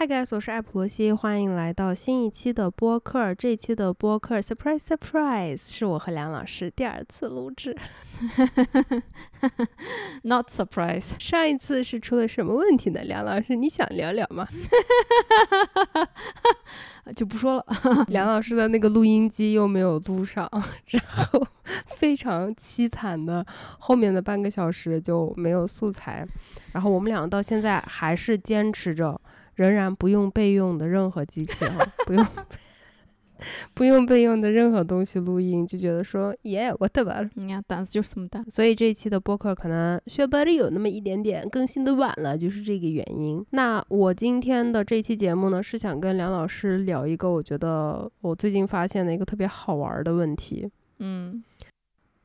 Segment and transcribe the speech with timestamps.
[0.00, 3.34] Hi guys，我是艾普罗西，欢迎来到新一期的播客。
[3.34, 7.76] 这期的播客 surprise surprise 是我和梁老师第二次录制，
[10.24, 11.04] Not surprise。
[11.18, 13.02] 上一次是出了什么问题呢？
[13.04, 14.48] 梁老师，你想聊聊吗？
[17.14, 17.66] 就不说了。
[18.08, 20.50] 梁老师的那个录音机又没有录上，
[20.86, 21.46] 然后
[21.84, 23.44] 非常凄惨的，
[23.78, 26.26] 后面的半个小时就没有素材。
[26.72, 29.20] 然后我们两个到现在还是坚持着。
[29.60, 32.26] 仍然不用备用的任何机器哈，不用
[33.74, 38.42] 不用备用的任何东西录音，就觉得说耶，我得吧，你看胆子就是这么大。
[38.48, 43.44] 所以这一期的播客可能学播的有那么一点点更新的晚了，就是这个原因。
[43.50, 50.66] 那我今天的这期节目呢，是想跟梁老师聊一个我觉得我最近发现的一个特别好玩的问题。
[51.00, 51.44] 嗯。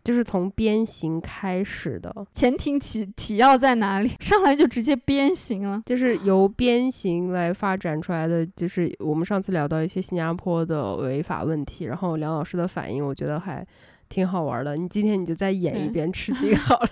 [0.06, 4.12] 就是从鞭刑开始的，前庭起提要在哪里？
[4.22, 8.46] 上来就直接鞭刑了，就是由鞭刑来发展出来的。
[8.56, 13.66] 就是我们上次聊到一些新加坡的违法问题，然后梁老师的反应，我觉得还
[14.08, 14.78] 挺好玩的。
[14.78, 16.90] 你今天你就再演一遍吃惊 好了。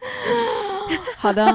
[1.18, 1.46] 好的，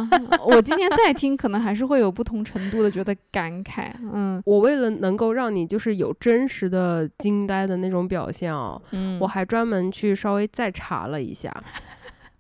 [0.44, 3.92] 我今天再听，可能还是会有不同程度的觉得感慨。
[4.12, 11.54] 嗯，我为了能够让你就是有真实的惊呆的那种表现哦，嗯，我还专门去稍微再查了一下，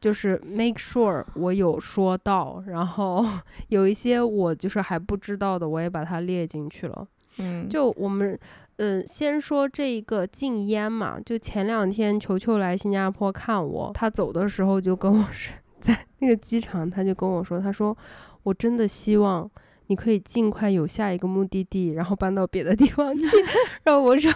[0.01, 3.23] 就是 make sure 我有说到，然后
[3.69, 7.07] 有一些我就是还不知道的，我也把它列进去了。
[7.37, 8.37] 嗯，就我们，
[8.77, 15.53] 嗯，先说这个禁烟嘛，就前两天球球来新加坡看我，他走的时候就跟我说。
[15.81, 17.97] 在那个机场，他就跟我说：“他说，
[18.43, 19.49] 我真的希望
[19.87, 23.23] 你可以尽快有下一个目的地，然后搬到别的地方去。
[23.83, 24.31] ”然后我说：“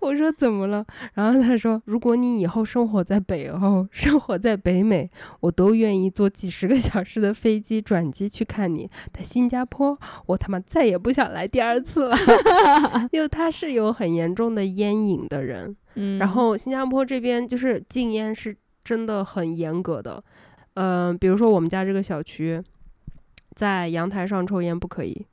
[0.00, 5.08] 我说怎么了？”然后他说：“如果你以后生活在北欧，生活在北美，
[5.40, 8.90] 我都愿意坐几十个小时的飞机转机去看你。
[9.12, 12.16] 在新加坡，我他妈再也不想来第二次了，
[13.12, 15.76] 因为他是有很严重的烟瘾的人。
[15.94, 20.22] 嗯，然后新加坡这边就是禁烟是真的很严格的。”
[20.76, 22.62] 嗯，比如说我们家这个小区，
[23.54, 25.26] 在阳台上抽烟不可以，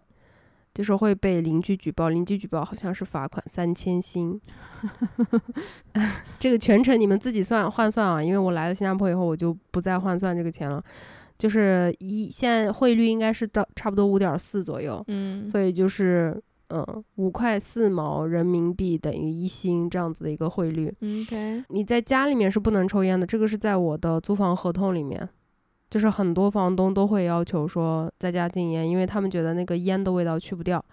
[0.74, 2.10] 就是会被邻居举报。
[2.10, 4.40] 邻居举报好像是罚款三千新，
[6.40, 8.24] 这个全程你们自己算换算啊。
[8.24, 10.84] 因为我来了新加坡以后，我就不再换算这个钱了。
[11.38, 16.42] 就是一现在汇率应该是到差不多五点四左右，嗯，所以就是
[16.74, 20.92] 嗯五块四毛人民币等于一星这样子的一个汇率。
[21.02, 25.30] OK，你在家里面是不能抽烟的，这个是在我的租房合同里面。
[25.90, 30.84] 就是很多房东都会要求说在家禁烟，因为他们觉得那个烟的味道去不掉，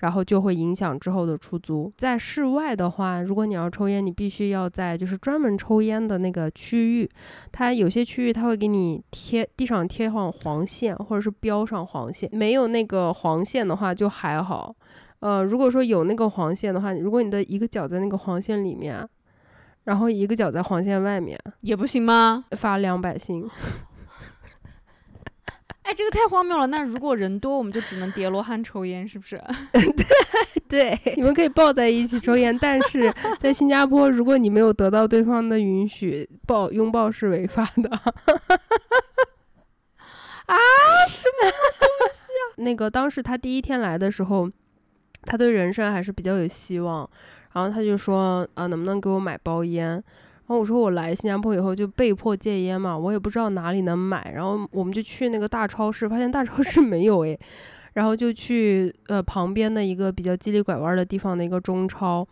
[0.00, 1.90] 然后就会影响之后的出租。
[1.96, 7.10] 在室外的话，如果你要抽烟，你必须要在就是专门抽烟的那个区域，
[7.50, 12.28] 它有些区域它会给你贴地上贴上黄线，或者是标上黄线。
[12.30, 14.76] 没有那个黄线的话就还好，
[15.20, 19.08] 呃，如果说有那个黄线的话，如果你的一个脚在那个黄线里面，
[19.84, 22.44] 然后一个脚在黄线外面，也不行吗？
[22.52, 23.48] 罚两百星。
[25.82, 26.66] 哎，这个太荒谬了！
[26.68, 29.42] 那如果人多，我们就只能叠罗汉抽烟，是不是？
[29.72, 29.90] 对
[31.02, 37.90] 对，你们可以抱在一起抽烟，但是在新加坡，如果你没有得到对方的允许，抱拥抱是违法的。
[40.46, 40.56] 啊？
[41.08, 42.42] 什么东西啊？
[42.58, 44.48] 那个当时他第一天来的时候，
[45.22, 47.08] 他对人生还是比较有希望，
[47.52, 49.88] 然后他就说啊，能不能给我买包烟？
[49.88, 50.02] 然
[50.46, 57.38] 后我说我来新加坡以后就被迫戒烟嘛，我也不知道哪里能买，然后我们就去那个大超市，发现大超市 没有诶，
[57.92, 62.26] 然后就去呃旁边的一个比较叽里拐弯的地方的一个中超，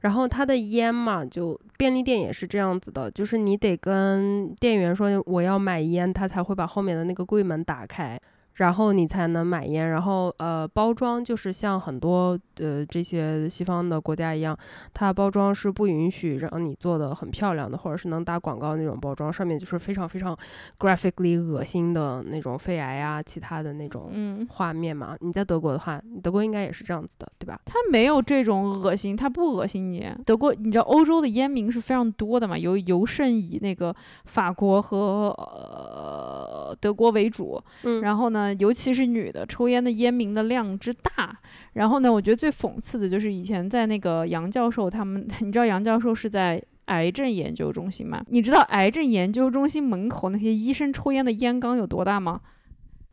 [0.00, 8.20] 然后他的烟嘛，就便利店也是这样子的，就是你得跟店员说我要买烟，他才会把后面的那个柜门打开。
[8.54, 14.56] 然后你才能买烟，然后呃，包装就是像很多呃这些西方的国家一样，
[14.92, 20.36] 它包装是不允许让你做的很漂亮的，或者是能打广告那种包装，上面就是非常非常
[20.78, 25.16] graphically 恶心的那种肺癌啊，其他的那种画面嘛。
[25.20, 27.60] 你在德国的话，德国应该也是这样子的，对吧？
[27.64, 30.08] 它没有这种恶心，它不恶心你。
[30.24, 33.94] 德国，你知道欧洲的烟民是非常多的嘛，尤尤甚以那个
[34.26, 36.33] 法国和呃
[36.74, 38.54] 德国为主，嗯，然后呢。
[38.60, 41.36] 尤其是女的抽烟的烟民的量之大，
[41.74, 48.22] 然后呢，我觉得最讽刺的就是以前在那个杨教授他们， 你知道杨教授是在癌症研究中心吗？
[48.28, 52.40] 你知道癌症研究中心门口那些医生抽烟的烟缸有多大吗？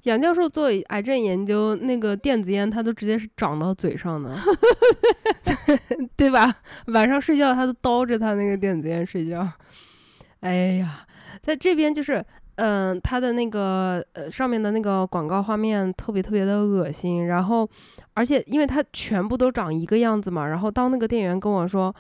[0.04, 4.38] 杨教授做癌症研究，那个电子烟他都直接是长到嘴上的，
[6.16, 6.56] 对吧？
[6.88, 9.48] 晚上睡觉他都叨着他那个电子烟睡觉。
[10.42, 11.06] 哎呀，
[11.42, 12.24] 在这边就是。
[12.62, 17.68] 嗯、它的那个呃上面的那个广告画面特别特别的恶心，然后
[18.14, 21.94] 而且因为它全部都长一个样子嘛，然后当那个店员跟我说。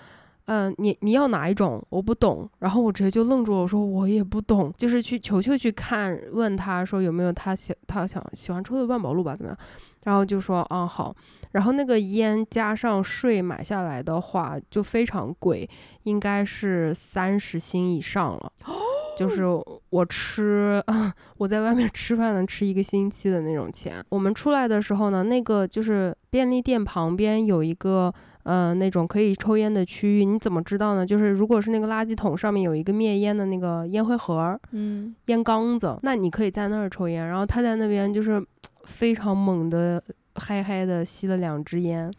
[0.46, 1.82] 嗯，你你要哪一种？
[1.90, 9.58] 我不懂，然后我直接就愣住了，我说我也不懂，就是去球球去看，问他说有没有他喜他想喜欢抽的万宝路吧，怎么样？
[10.04, 11.16] 然后就说啊好，
[11.52, 15.70] 然后那个烟加上税买下来的话就非常贵，
[16.04, 18.52] 应该是三十星以上了。
[19.16, 19.44] 就是
[19.90, 20.84] 我吃，
[21.38, 24.04] 我在外面吃饭能吃一个星期的那种钱。
[24.10, 28.14] 我们出来的时候呢，那个就是便利店旁边有一个，
[28.44, 30.26] 呃，那种可以抽烟的区域。
[30.26, 31.06] 你怎么知道呢？
[31.06, 37.28] 就是如果是那个垃圾桶上面有一个灭烟的那个烟灰盒儿、嗯，烟缸子，那你可以在那儿抽烟。
[37.28, 38.44] 然后他在那边就是
[38.86, 40.02] 非常猛的
[40.36, 42.12] 嗨嗨的吸了两支烟，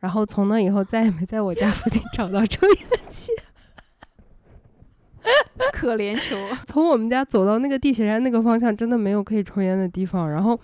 [0.00, 3.32] 然后从那以后再也没在我家附近找到抽烟的区。
[5.72, 6.36] 可怜球。
[6.66, 10.30] 从我们家走到那个地铁站那个方向，真的没有可以抽烟的地方。
[10.30, 10.58] 然后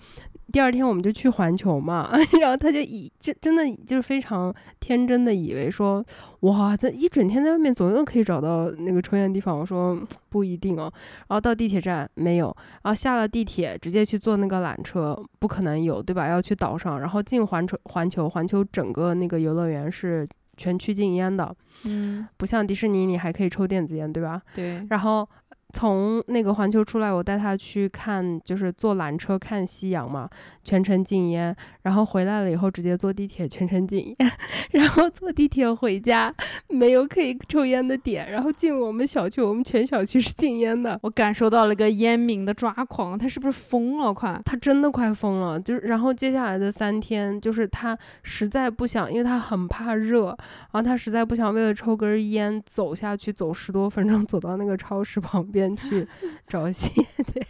[0.51, 6.03] 第二天我们就去环球嘛， 然后他就以真真的就是非常天真的以为说，
[6.41, 9.57] 哇，他一整天在外面总有可以找到那个抽烟的地方。
[9.57, 9.99] 我说
[10.29, 10.91] 不一定哦。
[11.27, 16.27] 然后到地铁站没有，然后下了地铁直接去坐那个缆车，不可能有，对吧？
[16.27, 20.27] 要去岛上，然后进环球环球，环球整个那个游乐园是
[20.57, 21.55] 全区禁烟的，
[21.85, 24.41] 嗯，不像迪士尼你还可以抽电子烟，对吧？
[24.53, 25.27] 对，然后
[25.73, 30.29] 从那个环球出来，我带他去看，就是坐缆车看夕阳嘛，
[30.63, 31.53] 全程禁烟。
[31.81, 34.31] 然后回来了以后，直接坐地铁全程禁烟。
[34.71, 36.33] 然后坐地铁回家，
[36.69, 38.31] 没有可以抽烟的点。
[38.31, 40.97] 然后进了我们小区，我们全小区是禁烟的。
[41.01, 44.13] 我感受到了一个烟民的抓狂，他是不是疯了？
[44.13, 44.39] 快！
[44.45, 56.07] 他真的快疯了，就是然后接下来的三天，就是他实在不想，因为他很怕热，然后他实在不想为了抽根烟走下去，走十多分钟，走到那个超市旁边去
[56.47, 57.45] 找吸烟点，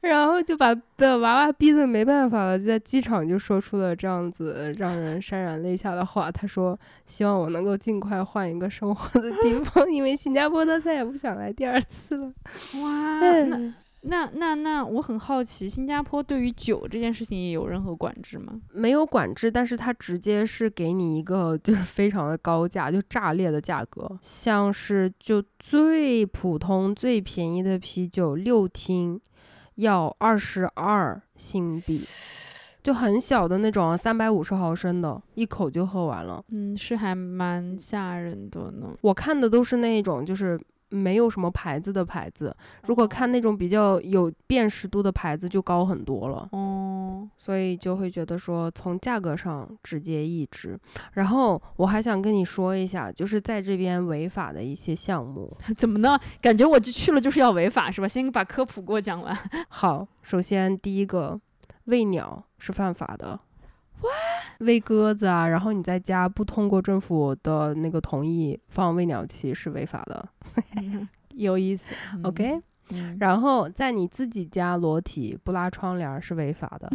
[0.00, 6.30] 然后就把把娃娃逼得没办法了，在机场就说出了这样子让人潸然泪下的话。
[6.32, 12.32] 他说：“希望我能够尽快换一个生活的地方， 因为新加坡他再也不想来第二次了。”
[12.82, 18.58] 哇，那那那那，我很好奇，新加坡对于酒这件事情也有任何管制吗？
[18.72, 29.20] 没有管制，但是它直接是给你一个就是 非常的高价，就炸裂的价格，像是就最普通最便宜的啤酒六听
[29.74, 32.02] 要二十二新币，
[32.82, 36.42] 就很小的那种三百五十毫升的，一口就喝完了。
[36.52, 38.96] 嗯，是还蛮吓人的呢。
[39.02, 40.58] 我看的都是那种就是。
[40.90, 42.54] 没有什么牌子的牌子，
[42.86, 46.48] 如果看那种比较有辨识度的牌子就高很多了。
[46.52, 50.78] 哦，所以就会觉得说从价格上直接抑制。
[51.14, 55.56] 然后我还想跟你说一下，就是在这边违法的一些项目。
[55.76, 56.18] 怎么呢？
[56.40, 58.08] 感觉我就去了就是要违法是吧？
[58.08, 59.36] 先把科普给我讲完。
[59.68, 61.40] 好，首先第一个，
[61.84, 63.38] 喂鸟是犯法的。
[64.58, 70.28] 喂鸽子啊，然后你在家不通过政府的那个同意放喂鸟器是违法的。
[71.30, 71.94] 有意思。
[72.22, 72.60] OK，
[72.92, 76.90] 嗯，然后在你自己家裸体不拉窗帘儿是违法的。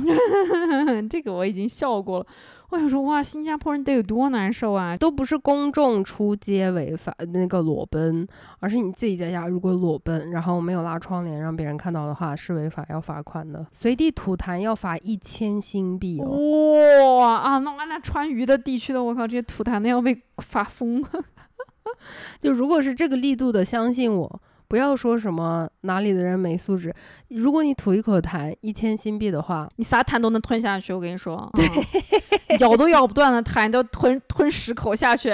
[1.09, 2.25] 这个我已经笑过了。
[2.69, 4.97] 我想说，哇，新加坡人得有多难受啊！
[4.97, 8.27] 都不是公众出街违法那个裸奔，
[8.59, 13.65] 而是你自己在家如果裸奔，然后没有拉窗帘让别人看到的话，是违法要罚款的。
[13.71, 17.17] 随地吐痰要罚一千新币哦。
[17.20, 21.10] 哇啊，那那川渝的地区的，我靠，这些吐痰的要被罚疯了。
[22.41, 24.41] 就如果是这个力度的，相信我，
[24.75, 26.94] 不要说什么哪里的人没素质。
[27.29, 35.32] 如果你吐一口痰，一千新币的话，你啥痰都能吞下去，我跟你说，嗯、咬都咬不断的痰都吞吞十口下去，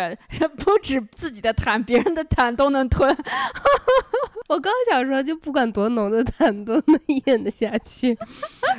[0.60, 3.10] 不止自己的痰，别人的痰都能吞。
[4.48, 8.16] 我刚想说，就不管多浓的痰都能 咽得下去。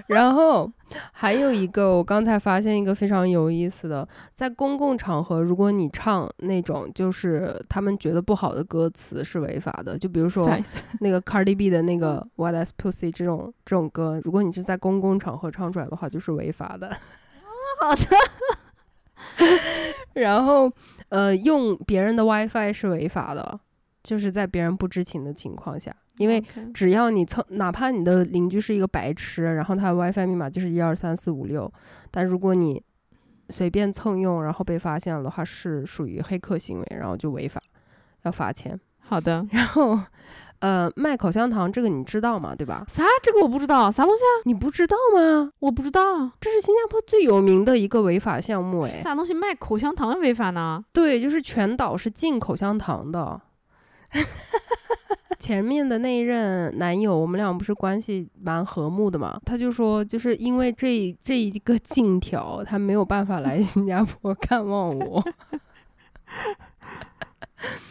[0.07, 0.71] 然后
[1.13, 10.51] 还有一个，我刚才发现一个非常有意思的，在公共场合，如果你唱那种就是他们觉得不好的歌词是违法的，就比如说
[11.01, 16.97] 那个 Cardi B 的那个 What Is Pussy 这种这种歌，如果你是在公共场合唱出来的话，就是违法的。
[17.81, 18.03] 好的。
[20.21, 20.71] 然后
[21.09, 23.61] 呃，用别人的 WiFi 是违法的。
[24.03, 26.43] 就是在别人不知情的情况下，因为
[26.75, 31.73] 只要你蹭，哪怕你的邻居是一个白痴，然后他的 WiFi 密码就是一二三四五六，
[32.11, 32.83] 但如果你
[33.49, 37.61] 随便蹭用，然后被发现了的话，是属于黑客行为，然后就违法，
[38.23, 38.79] 要罚钱。
[39.01, 39.45] 好的。
[39.51, 39.99] 然后，
[40.61, 42.55] 呃，卖口香糖这个你知道吗？
[42.55, 42.85] 对吧？
[42.89, 43.03] 啥？
[43.23, 44.33] 这个我不知道，啥东西啊？
[44.45, 45.51] 你不知道吗？
[45.59, 50.83] 我不知道，这是新加坡最有名的一个违法项目，哎，啥东西卖口香糖违法呢？
[50.93, 53.41] 对，就是全岛是禁口香糖的。
[55.39, 59.41] 前面的那一任男友，我们俩不是关系蛮和睦的嘛？
[59.45, 65.23] 他就说，就是因为这这一个禁条，他没有办法来新加坡 看望我。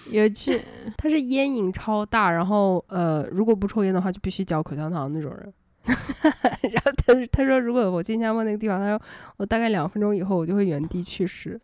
[0.10, 0.62] 有趣，
[0.98, 5.54] 他是烟瘾超大，然后呃，如果不抽烟的话，就必须嚼口香糖那种人。
[5.86, 9.02] 然后他他说，如果我新加坡那个地方，他说
[9.38, 11.60] 我大概两分钟以后我就会原地去世，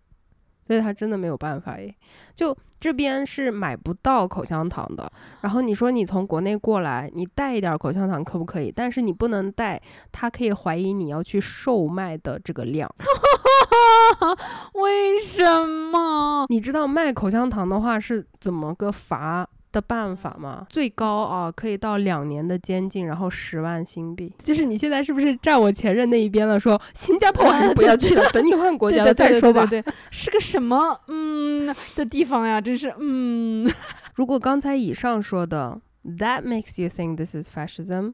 [0.68, 1.96] 所以他真的没有办法诶。
[2.36, 8.72] 就这边是买不到口香糖的，然后你说你从国内过来，你带一点口香糖可不可以？
[8.72, 9.82] 但是你不能带，
[10.12, 12.88] 他可以怀疑你要去售卖的这个量。
[14.74, 16.46] 为什么？
[16.50, 20.66] 你知道卖口香糖的话是怎么个罚的办法吗？
[20.70, 24.34] 最高啊，可以到两年的监禁，然后十万新币。
[24.44, 26.60] 就是你现在是不是站我前任那一边了？
[26.60, 29.66] 说新加坡 还是不要去了，等你换国家了再说吧。
[29.66, 32.60] 对，是个什么嗯的地方呀？
[32.62, 33.70] 真是嗯。
[34.16, 38.14] 如果刚才以上说的，That makes you think this is fascism。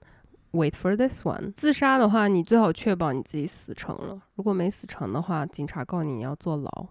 [0.51, 1.51] Wait for this one。
[1.53, 4.21] 自杀的话，你最好确保你自己死成了。
[4.35, 6.87] 如果没死成的话，警察告你你要坐牢。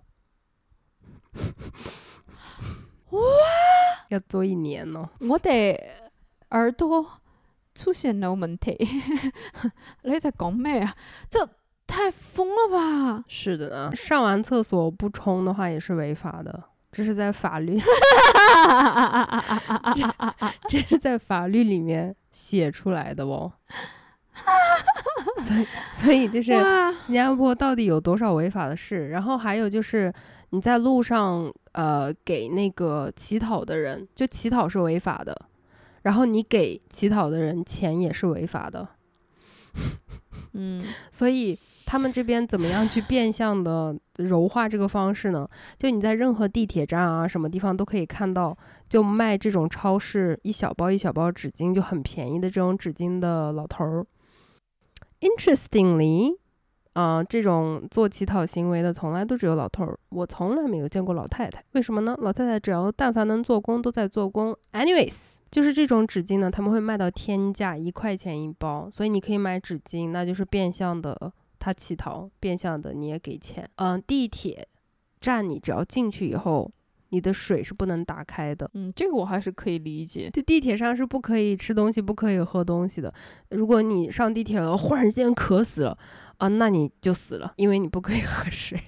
[3.13, 3.21] 哇！
[4.09, 5.09] 要做一年呢。
[5.21, 5.51] 我的
[6.51, 7.07] 耳朵
[7.75, 8.77] 出现了问题。
[10.03, 10.95] 你在讲咩啊？
[11.31, 11.49] 这
[11.87, 13.25] 太疯了吧！
[13.29, 13.91] 是的呢。
[13.95, 16.65] 上完厕所不冲的话也是违法的。
[16.91, 17.79] 这是在法律，
[20.69, 23.51] 这是在法律里面写出来的哦。
[25.39, 26.53] 所以，所以就是
[27.07, 29.09] 新加坡到底有多少违法的事？
[29.09, 30.13] 然后还有就是
[30.51, 35.37] 你在路上呃给那个乞讨的人，就乞讨是违法的，
[36.03, 38.89] 然后你给乞讨的人钱也是违法的。
[40.53, 41.59] 嗯， 所以。
[41.85, 45.47] 他们这边怎么样去变相的柔化这个方式呢？
[45.77, 48.57] 就你在任何地铁站啊，什么地方都可以看到，
[48.89, 54.07] 就卖这种超市一小包一小包纸巾就很便宜的这种纸巾的老头儿。
[55.21, 56.39] Interestingly，
[56.93, 61.65] 啊，这种做乞讨行为的从来都只有老头儿，我从来没有见过老太太。
[61.73, 62.15] 为什么呢？
[62.21, 64.57] 老太太只要但凡能做工都在做工。
[64.73, 71.33] Anyways，就是这种纸巾呢，他们会卖到天价，一块钱一包，所以你可以买纸巾，那就是变相的。
[71.59, 73.65] 他乞讨，变相的你也给钱。
[73.77, 74.67] 嗯，地铁
[75.21, 76.69] 站你只要进去以后，
[77.13, 78.69] 你的水是不能打开的。
[78.75, 80.29] 嗯，这个我还是可以理解。
[80.33, 83.13] 就地铁上是不可以吃东西，不可以喝东西的。
[83.51, 85.97] 如果你上地铁了，忽然间渴死了
[86.39, 88.81] 啊，那你就死了，因为你不可以喝水。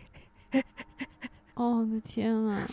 [1.54, 2.68] 哦，我的天啊！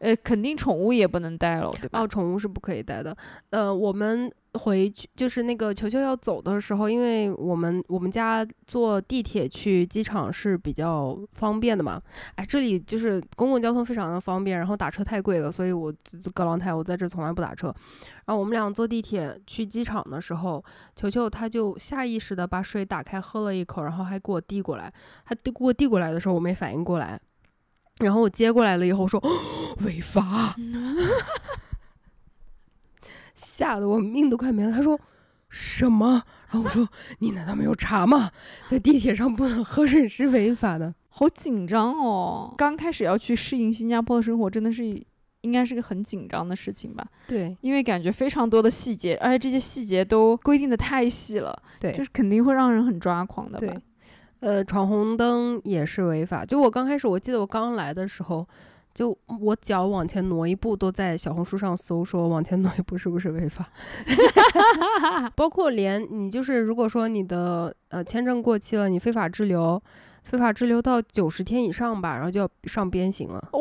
[0.00, 2.00] 呃，肯定宠物也不能带了，对吧？
[2.00, 3.16] 哦，宠物是不可以带的。
[3.50, 4.30] 呃，我们。
[4.58, 12.02] 回去就是那个球球要走的时候，因为我们我们家坐地铁去机场是比较方便的嘛。
[12.34, 15.94] 哎，这里就是公共交通非常的方便，然后打车太贵了，所以我
[16.34, 17.68] 格朗台我在这从来不打车。
[18.26, 20.62] 然后我们俩坐地铁去机场的时候，
[20.94, 24.92] 球球他就下意识的把水打开喝了一口，然后还给我递过来。
[25.24, 27.18] 他递给我递过来的时候，我没反应过来，
[28.00, 29.22] 然后我接过来了以后说
[29.84, 30.54] 违法。
[33.58, 34.70] 吓得我命都快没了。
[34.70, 34.96] 他说
[35.48, 36.22] 什么？
[36.48, 36.88] 然后我说
[37.18, 38.30] ：“你难道没有查吗？
[38.68, 42.54] 在地铁上不能喝水是违法的。”好紧张哦！
[42.56, 44.84] 刚开始要去适应新加坡的生活，真的是
[45.40, 47.04] 应该是个很紧张的事情吧？
[47.26, 51.60] 对，因为感觉非常多的细节，而且这些细节都规定的太细了。
[51.80, 53.58] 对，就是肯定会让人很抓狂的。
[53.58, 53.76] 对，
[54.38, 56.44] 呃，闯红灯也是违法。
[56.44, 58.46] 就我刚开始，我记得我刚来的时候。
[58.98, 63.70] 就我脚往前挪一步，都在小红书上搜说往前挪一步是不是违法？
[65.36, 69.80] 包括连你就是，如果说你的呃签证过期了，你非法滞留，
[70.24, 73.50] 非法滞留到九十天以上吧，然后就要上鞭刑了。
[73.52, 73.60] 哦。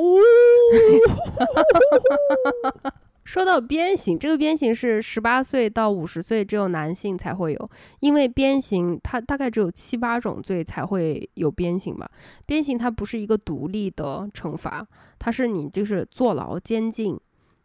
[3.27, 7.69] 说到鞭刑，这个鞭刑是十八岁到五十岁，只有男性才会有，
[7.99, 12.09] 因为鞭刑它大概只有七八种罪才会有鞭刑吧。
[12.45, 14.87] 鞭刑它不是一个独立的惩罚，
[15.19, 17.19] 它是你就是坐牢、监禁，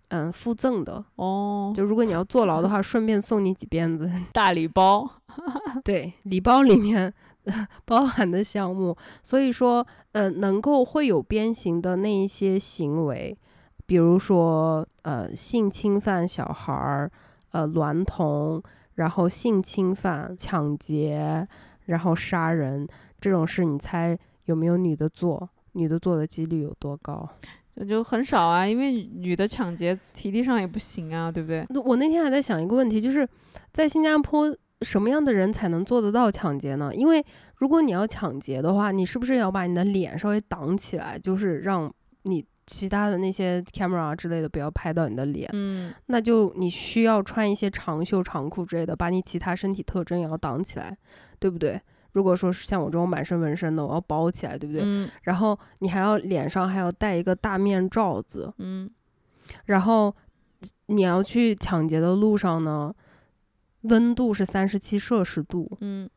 [0.08, 1.72] 嗯，附赠的哦。
[1.76, 5.08] 就如果你要坐牢的话， 顺便送你几鞭子大礼包。
[5.84, 7.14] 对，礼包里面
[7.86, 13.38] 包含的项目，所以说，呃，能够会有鞭刑的那一些行为。
[13.92, 17.10] 比如说，呃，性侵犯小孩儿，
[17.50, 18.62] 呃，娈童，
[18.94, 21.46] 然后性侵犯、抢劫，
[21.84, 22.88] 然后杀人
[23.20, 25.46] 这种事，你猜有没有女的做？
[25.72, 27.28] 女的做的几率有多高？
[27.76, 31.62] 就就很少啊，因为女的抢劫体力上也不行啊，对不对？
[31.84, 33.28] 我那天还在想一个问题，就是
[33.74, 36.90] 在新加坡，什么样的人才能做得到抢劫呢？
[36.94, 37.22] 因为
[37.56, 42.42] 如果你要抢劫的话，你是不是要把你的脸稍微挡起来，就是让你。
[42.72, 45.92] 其他的那些 camera 之类的不要拍到你的脸，嗯。
[46.06, 50.96] 那就你需要穿一些长袖长裤之类的，把你其他身体特征也要挡起来，
[51.38, 51.78] 对不对？
[52.12, 54.80] 如果说是像我这种满身纹身的，我要包起来，对不对？
[54.82, 55.10] 嗯。
[55.24, 58.90] 然后你还要脸上还要戴一个大面罩子，嗯。
[59.66, 60.14] 然后
[60.86, 62.94] 你要去抢劫的路上呢，
[63.82, 66.08] 温度是三十七摄氏度，嗯，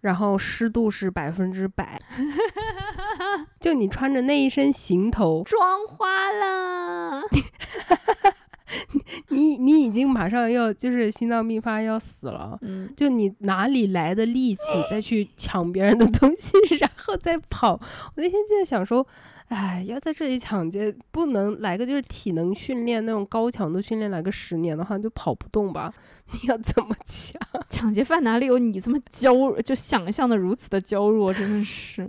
[0.00, 2.00] 然后湿度是百分之百。
[3.60, 7.22] 就你穿着那一身行头，妆花了。
[9.28, 12.58] 你你已经马上要就是心脏病发要死了。
[12.62, 14.60] 嗯就你哪里来的力气
[14.90, 17.72] 再去抢别人的东西， 然后再跑？
[17.72, 19.06] 我那天就在想说，
[19.48, 25.92] 哎，要在这里抢劫，不能来个就是体能训练那种高强度训练，来个十年的话就跑不动吧？
[26.32, 27.40] 你要怎么抢？
[27.68, 32.08] 抢劫犯哪里有你这么娇，就想象的如此的娇弱，真的是。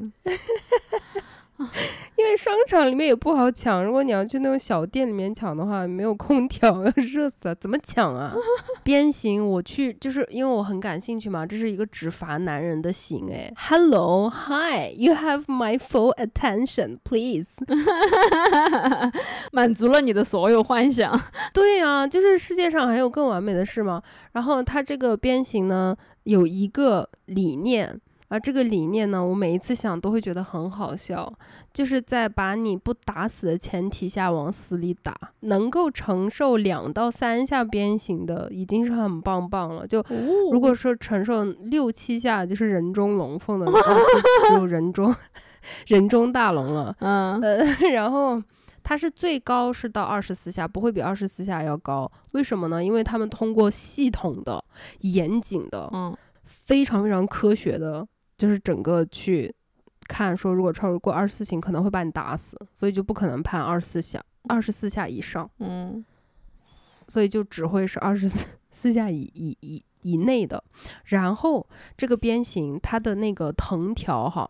[2.17, 8.35] 因为商场里面也不好抢，如果你要去那种小店里面抢的话，没有空调， 要热死了，怎么抢啊？
[8.83, 17.63] 鞭刑我去，就是因为我很感兴趣嘛，这是一个只罚男人的刑，哎，Hello Hi，you have my full attention please。
[19.51, 21.19] 满足了你的所有幻想。
[21.53, 24.01] 对呀、就是世界上还有更完美的事吗？
[24.33, 27.99] 然后它这个鞭刑呢，有一个理念。
[28.31, 31.29] 而这个理念呢，我每一次想都会觉得很好笑，
[31.73, 39.85] 就是在把你不打死的前提下往死里打，能够承受两到三下鞭刑的已经是很棒棒了。
[39.85, 40.01] 就
[40.49, 43.69] 如果说承受六七下，就是人中龙凤的，
[44.47, 45.13] 只有人中
[45.87, 46.95] 人中大龙了。
[46.99, 47.61] 嗯呃，
[47.91, 48.41] 然后
[48.81, 52.09] 它是最高是到二十四下，不会比二十四下要高。
[52.31, 52.81] 为什么呢？
[52.81, 54.63] 因为他们通过系统的、
[55.01, 56.15] 严谨的、嗯
[56.53, 58.05] 非常非常科学的，
[58.41, 59.53] 就是整个去
[60.07, 66.03] 看说，如果超过二十四刑，可能会把你打死，所以就不可能判二十四下，二十四下以上，嗯
[67.07, 70.63] 所以就只会是二十四四下以以以以内的。
[71.05, 74.49] 然后这个鞭刑它的那个藤条哈。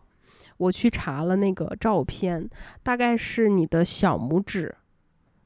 [0.56, 2.48] 我去查了那个照片，
[2.82, 4.74] 大概是你的小拇指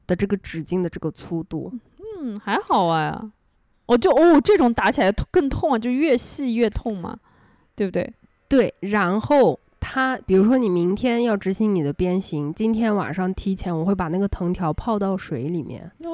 [0.07, 1.73] 的这个指径的这个粗度。
[2.21, 3.33] 嗯，还好啊。
[3.87, 7.19] 我就哦，这种打起来痛更痛啊，就越细越痛嘛，
[7.75, 8.15] 对不对？
[8.49, 16.11] 对，然后他，比如说你明天要执行你的鞭刑，今天晚上提前我会把那个藤条泡到水里面，哦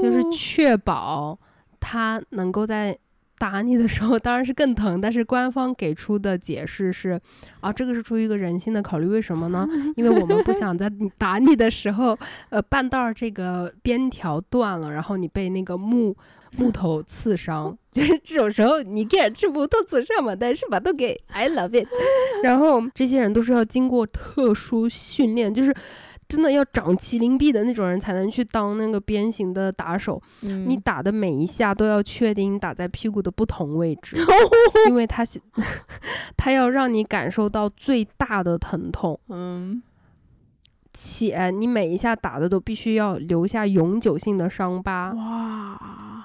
[0.00, 1.36] 就是确保
[1.80, 2.96] 他能够在
[3.36, 7.20] 打你的时候，当然是更疼，但是官方给出的解释是，
[7.60, 9.66] 啊，这个是出于一个人性的考虑，为什么呢？
[9.96, 12.16] 因为我们不想在你打你的时候，
[12.50, 16.16] 呃，半道儿这个边条断了，然后你被那个木
[16.56, 21.86] 木头刺伤， 就是这种时候，你给是木头刺伤嘛，但是把都给 I love it。
[22.42, 25.74] 然后这些人都是要经过特殊训练，就是。
[26.28, 30.22] 真的要长麒麟臂的那种人才能去当那个鞭刑的打手。
[30.42, 34.18] 嗯你打的每一下都要确定你打在屁股的不同位置，
[34.90, 35.40] 因为他是
[36.36, 39.82] 他要让你感受到最大的疼痛，嗯
[40.92, 46.17] 且你每一下打的都必须要留下永久性的伤疤，哇，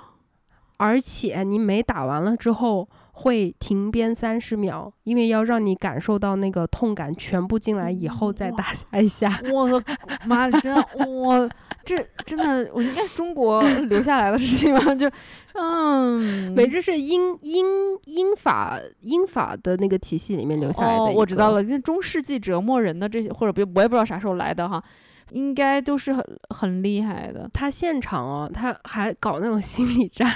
[0.83, 9.31] 而且你每打完了之后会停鞭三十秒，因为要让你感受到那个痛感全部进来以后再打下一下。
[9.49, 9.81] 我的
[10.27, 11.49] 妈，真的我
[11.85, 14.93] 这真的我应该中国 留下来的事情吗？
[14.93, 15.09] 就
[15.53, 17.65] 嗯，没，这是英英
[18.05, 21.53] 英法英法的那个体系里面留下来的、哦，我知道。
[21.53, 24.83] 了，那中世纪折磨人的这些，或者别我也不知道啥时候来的哈，
[25.31, 27.49] 应该都是很很厉害的。
[27.53, 30.31] 他现场哦，他还搞那种 心理战，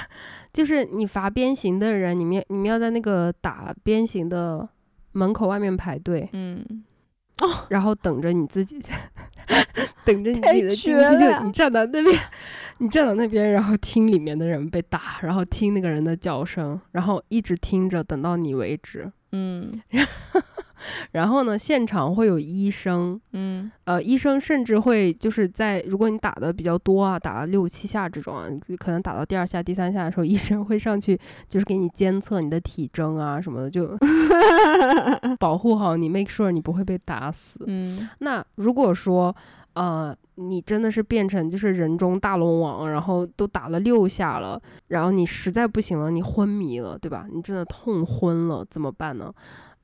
[0.52, 4.68] 就是你罚鞭刑的人，你们要你们要在那个打鞭刑的
[5.12, 6.64] 门口外面排队，嗯，
[7.40, 8.80] 哦然后等着你自己，
[10.04, 12.20] 等着你自己的进去就你站到那边，
[12.78, 19.10] 你站到那边，然后听里面的人被打，然后听那个人的叫声，然后一直听着，等到你为止。
[19.32, 19.70] 嗯
[21.12, 28.46] 然后呢，现场会有医生，嗯呃，医生甚至会就是在如果你打的比较多啊，打了六七下这种啊，
[28.78, 33.96] 可能打到第二下、第三下的时候，医生会上去就是给你监测你的体征啊什么的，就
[35.38, 37.64] 保护好你，make sure 你不会被打死。
[37.66, 39.34] 嗯那如果说
[39.74, 47.26] 呃你真的是变成就是人中大龙王，然后都打了六下了，然后你实在不行了，你昏迷了，对吧？
[47.32, 49.32] 你真的痛昏了，怎么办呢？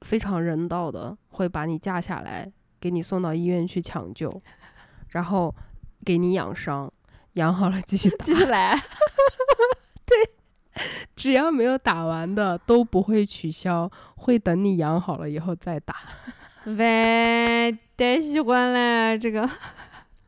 [0.03, 4.43] 非常人道的会把你架下来，给你送到医院去抢救，
[5.09, 5.55] 然后
[6.05, 6.93] 给你养伤，
[7.35, 8.35] 养好了继续打 继。
[8.35, 8.79] 续来。
[11.15, 15.97] 只要没有打完的都不会取消，会等你养好了以后再打。
[16.65, 19.49] 喂，太喜欢了这个。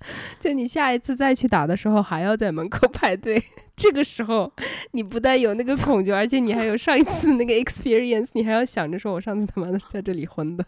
[0.39, 3.43] 就你下一次再去打的时候，还要在门口排队。
[3.77, 4.51] 这个时候，
[4.93, 10.65] 你不但有那个恐惧，而且你还有上一次那个 experience，你还要想着说，我上次他妈的在这里昏的。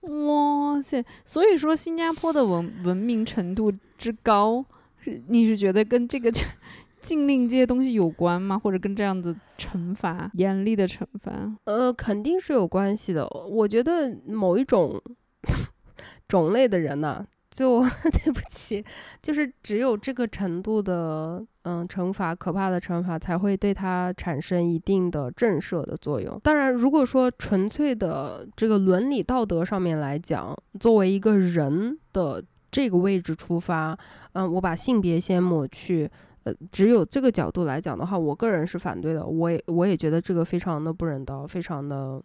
[0.00, 1.04] 哇塞！
[1.24, 4.64] 所以说，新加坡的文文明程度之高，
[4.98, 6.32] 是你是觉得跟这个
[7.02, 8.56] 禁令这些东西有关吗？
[8.58, 11.32] 或者跟这样子惩罚严厉的惩罚？
[11.64, 13.26] 呃，肯定是有关系的。
[13.28, 15.02] 我觉得某一种
[16.28, 17.26] 种类的人呢。
[17.56, 17.80] 就
[18.12, 18.84] 对不起，
[19.22, 26.38] 就是只有这个程度的，嗯，惩罚可怕的惩罚才会对他产生一定的震慑的作用。
[26.44, 33.98] 当然，如果说纯粹的这个伦理道德上面来讲，作为一个人的这个位置出发，
[34.34, 36.10] 嗯，我把性别先抹去，
[36.42, 39.24] 呃，只有这个角度来讲的话，我个人是反对的。
[39.24, 42.22] 我也我也觉得这个非常的不人道，非常的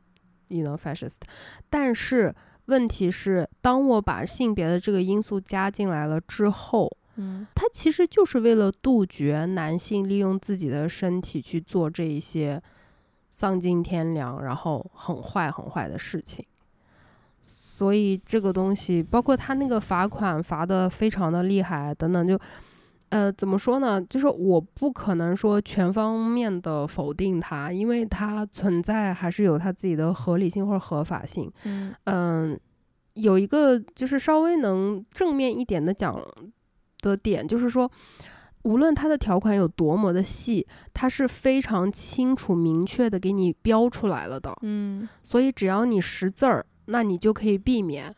[0.50, 1.20] ，you know fascist。
[1.70, 2.36] 但是。
[2.65, 12.62] 问题是，当我把性别的这个因素加进来了之后，嗯，它其实就是为了杜绝男性利用自己的身体去做这一些
[13.30, 16.45] 丧尽天良，然后很坏很坏的事情。
[17.41, 22.39] 所以这个东西，包括他那个罚款罚的非常的厉害等等，就。
[23.12, 24.02] 呃，怎么说呢？
[24.02, 31.52] 就是我不可能说全方面的否定它，因为它存在还是有它自己的合理性或者合法性。
[31.65, 32.60] 嗯嗯，
[33.15, 36.17] 有一个就是稍微能正面一点的讲
[37.02, 37.91] 的点，就是说，
[38.63, 44.58] 无论它的条款有多么的细，它是非常清楚明确的给你标出来了的。
[44.62, 48.15] 嗯，所以只要你识字儿，那你就可以避免。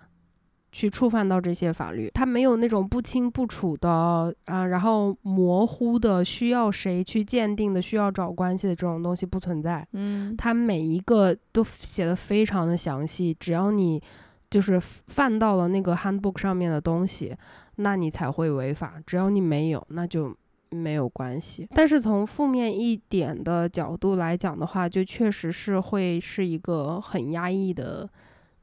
[0.73, 9.87] 去触犯到这些法律，他没有那种不清不楚的啊，然后模糊的需要谁去鉴定的，需要找关系的这种东西不存在。
[9.91, 14.01] 嗯，它每一个都写的非常的详细，只要你
[14.49, 17.37] 就是犯到了那个 handbook 上面的东西，
[17.75, 18.95] 那你才会违法。
[19.05, 20.35] 只要你没有，那就
[20.71, 21.67] 没有关系。
[21.75, 28.09] 但是从负面一点的角度来讲的话，就确实是会是一个很压抑的，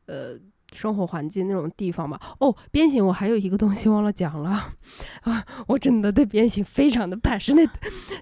[0.06, 0.36] 呃。
[0.72, 2.20] 生活环境那种地方吧。
[2.38, 4.50] 哦，鞭刑我还有一个东西忘了讲了，
[5.22, 7.54] 啊，我真的对鞭刑非常的排斥。
[7.54, 7.66] 那，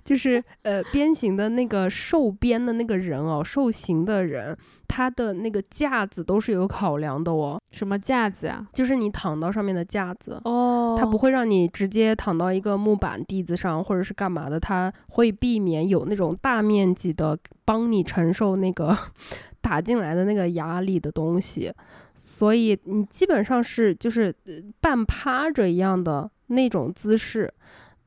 [0.05, 4.57] 就是呃，鞭刑的那个受鞭的那个人哦，受刑的人，
[4.87, 7.61] 他的那个架子都是有考量的哦。
[7.71, 8.67] 什么架子啊？
[8.73, 18.97] 就是你躺到上面的架子哦，他不会让你直接躺到一个木板地子上或者是干嘛的，他会避免有那种大面积的帮你承受那个
[19.69, 21.71] 打进来的那个压力的东西。
[22.15, 24.35] 所以你基本上是就是
[24.81, 27.53] 半趴着一样的那种姿势，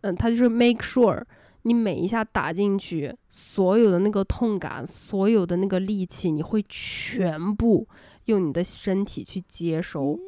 [0.02, 1.22] 嗯，他就是 make sure
[1.62, 7.88] 你每一下打进去，所有的那个痛感，所有的那个力气，你会全部
[8.26, 10.20] 用你的身体去接收。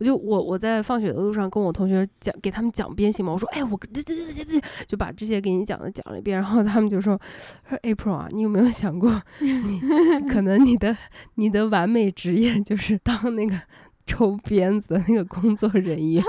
[0.00, 3.32] 我就我我在放学的路上跟我同学讲，给他们讲鞭刑嘛。
[3.32, 6.36] 我说，哎，我这这这这这，就把这些给你讲的讲了一遍。
[6.36, 7.20] 然后他们就说，
[7.68, 9.80] 说 April 啊，你有没有想过， 你
[10.28, 10.96] 可能你的
[11.34, 13.54] 你的完美职业就是当那个
[14.06, 16.24] 抽鞭子的那个工作人员，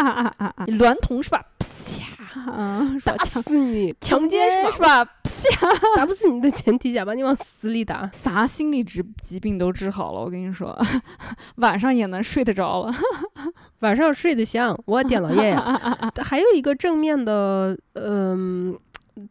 [0.68, 1.42] 你娈童是吧？
[2.26, 3.94] 啪，打死你！
[4.02, 5.02] 强奸是吧？
[5.96, 8.10] 打不死 你的前提下，把你往死里打。
[8.12, 10.76] 啥心理疾疾病都治好了，我跟你说，
[11.56, 12.92] 晚上也能睡得着了，
[13.80, 14.78] 晚上睡得香。
[14.86, 16.12] 我点老爷呀。
[16.22, 18.78] 还有一个正面的，嗯。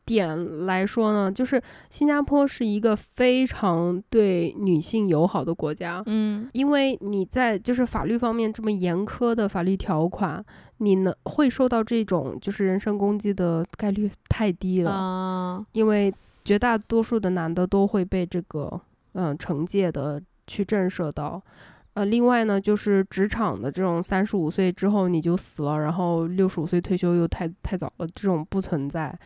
[0.03, 6.01] 点来说呢，就是新加坡是一个非常对女性友好的国家。
[6.07, 10.43] 嗯，因为你在就是法律方面这么严苛的法律条款，
[10.77, 14.91] 你能会受到这种就是人身攻击的概率太低了。
[14.91, 18.79] 啊，因为绝大多数的男的都会被这个
[19.13, 21.41] 嗯惩戒的去震慑到。
[21.93, 29.17] 呃，另外呢，就是职场的这种三十五岁之后你就死了，然后六十五岁退休又太太早了，这种不存在。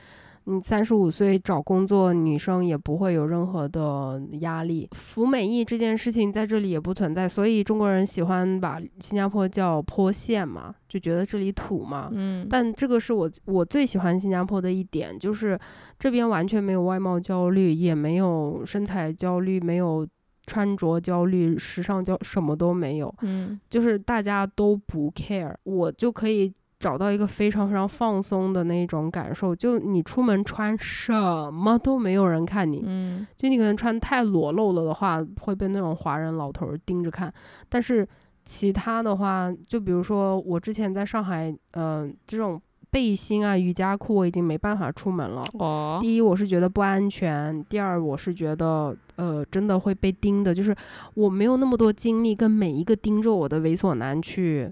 [0.52, 4.90] 你三十五岁找工作，女生也不会有任何的压力。
[4.94, 12.10] 服美役这件事情在这里也不存在，所以中国人喜欢把新加坡叫坡县嘛，就觉得这里土嘛。
[12.12, 15.60] 嗯，但这个是我我最喜欢新加坡的一点，就是
[16.00, 20.08] 这边完全没有外貌焦虑，也没有身材焦虑，没有
[20.48, 23.14] 穿着焦虑、时尚焦，什么都没有。
[23.22, 26.52] 嗯，就是大家都不 care，我就可以。
[26.80, 31.14] 找到一个非常非常放松的那种感受，就你出门穿什
[31.52, 37.32] 么都没有人看你，嗯，就你可能穿太裸露了的话，会被那种华人老头盯着看。
[37.68, 38.08] 但是
[38.46, 45.44] 其他的话，就比如说我之前在上海，嗯，这种背心啊、瑜伽裤，我已经没办法出门了。
[45.56, 50.74] 哦，第一我是觉得不安全，第二我是觉得，呃，真的会被盯的，就是
[51.16, 54.72] 我没有那么多精力跟每一个盯着我的猥琐男去。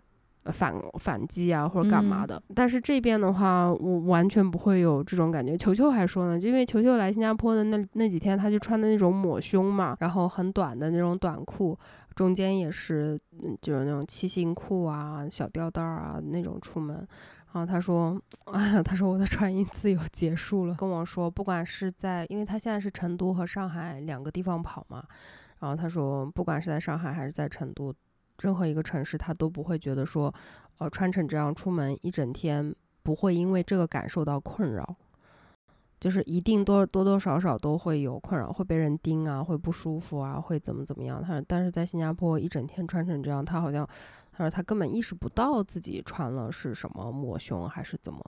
[0.52, 2.44] 反反击啊或者干嘛嗯的。
[2.56, 5.58] 但是这边的话，我完全不会有这种感觉。
[5.58, 11.78] 球球还说呢，就因为球球来新加坡的那那几天，他就穿的那种抹胸嘛，然后很短的那种短裤。
[12.16, 16.96] 中间也是，嗯，就是那种七星裤啊、小吊带儿啊那种出门。
[17.54, 25.04] 然后他说，啊， 他说我的穿衣自由结束了，跟我说，不管是在，因为他现在是成都和上海两个地方跑嘛，
[25.60, 27.94] 然后他说，不管是在上海还是在成都，
[28.42, 30.34] 任何一个城市，他都不会觉得说，
[30.78, 34.96] 呃，穿成这样出门一整天，不会因为这个感受到困扰。
[36.00, 41.24] 就是一定多多多少少都会有困扰，会被人盯啊，会不舒服啊，会怎么怎么样。
[41.24, 43.84] 他但是在新加坡一整天穿成这样，他好像
[44.32, 48.24] 他说他根本意识不到自己穿了是什么抹胸还是怎么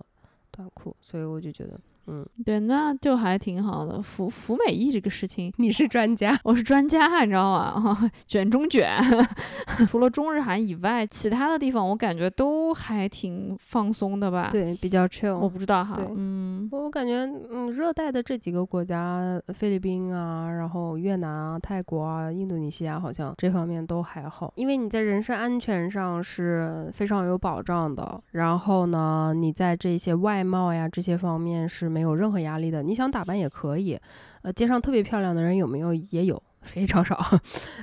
[0.49, 4.01] 短裤，所以我就觉得，嗯，对，那就还挺好的。
[4.01, 8.09] 服服美役这个事情，你是专家，我是专家，你知道吗？
[8.27, 8.89] 卷中卷，
[9.87, 15.37] 除了中日韩以外，其他的地方我感觉都还挺放松的吧。，对，比较 chill。
[15.37, 16.05] 我不知道哈对。
[16.17, 28.19] 嗯，我感觉，嗯，热带的这几个国家，菲律宾啊，然后越南啊、泰国啊、印度尼西亚，好像这方面都还好，因为你在人身安全上是非常有保障的。
[28.31, 32.83] 然后呢，你在这些外贸呀这些方面是没有任何压力的。
[32.83, 33.99] 你想打扮也可以，
[34.41, 35.93] 呃，街上特别漂亮的人有没有？
[35.93, 36.41] 也有。
[36.61, 37.17] 非常少，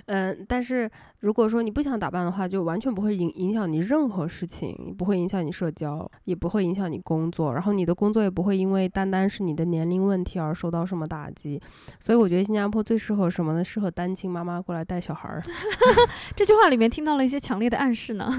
[0.05, 0.89] 嗯，但是
[1.21, 11.59] 如果说你不想打扮的话，就完全不会影影响你任何事情，不会影响你社交，也不会影响你工作，然后你的工作也不会因为单单是你的年龄问题而受到什么打击。
[11.99, 13.65] 所以我觉得新加坡最适合什么呢？
[13.65, 15.43] 适合单亲妈妈过来带小孩儿，
[16.37, 18.31] 这句话里面听到了一些强烈的暗示呢。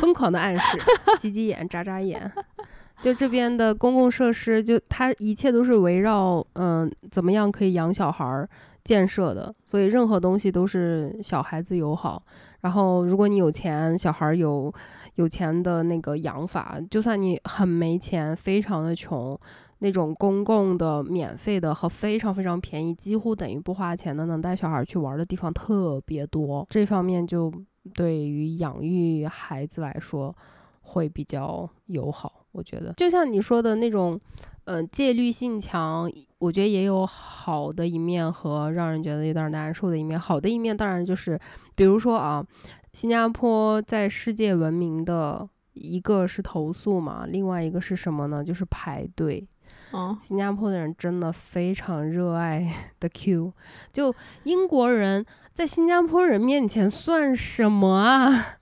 [0.00, 0.78] 疯狂的暗示，
[1.20, 2.30] 挤挤眼，眨眨眼。
[3.00, 8.48] 就这边的公共设施，就它一切都是围绕嗯、怎么样可以养小孩儿
[8.82, 12.22] 建设的，所以任何东西都是小孩子友好。
[12.60, 14.72] 然后如果你有钱，小孩儿有
[15.16, 19.38] 有钱的那个养法，就算你很没钱，非常的穷，
[19.78, 26.66] 那种公共的、免费的和非常非常便宜，几乎等于不花钱的，能带小孩儿去玩儿的地方特别多。
[26.70, 27.52] 这方面就
[27.94, 30.34] 对于养育孩子来说
[30.80, 32.92] 会比较友好，我觉得。
[32.96, 34.18] 就像你说的那种，
[34.64, 40.18] 呃，戒律性强，我觉得也有好的一面和让人觉得有点难受的一面。
[40.18, 41.38] 好的一面当然就是，
[41.76, 42.44] 比如说啊，
[42.94, 48.42] 新加坡在世界闻名的一个是投诉嘛，另外一个是什么呢？
[48.42, 49.46] 就是排队。
[49.92, 53.52] 嗯，新加坡的人真的非常热爱的 Q，
[53.92, 58.58] 就英国人在新加坡人面前算什么啊？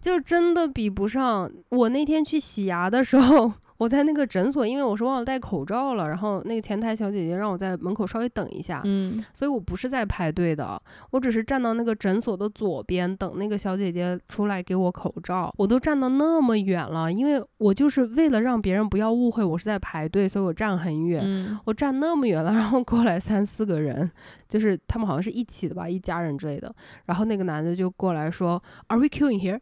[0.00, 1.50] 就真的比不上。
[1.68, 10.78] 我那天去洗牙的时候，我在那个诊所，因为我是忘了戴口罩了，然后那个前台小姐姐让我在门口稍微等一下，嗯，所以我不是在排队的，
[11.12, 15.50] 我只是站到那个诊所的左边等那个小姐姐出来给我口罩。
[15.56, 21.22] 我都站到那么远了，因为我就是为了让别人不要误会我是在排队，所以我站很远。
[21.24, 24.10] 嗯，我站那么远了，然后过来三四个人，
[24.46, 26.70] 就是他们好像是一起的吧，一家人之类的。
[27.06, 29.58] 然后那个男的就过来说：“Are we queuing here？”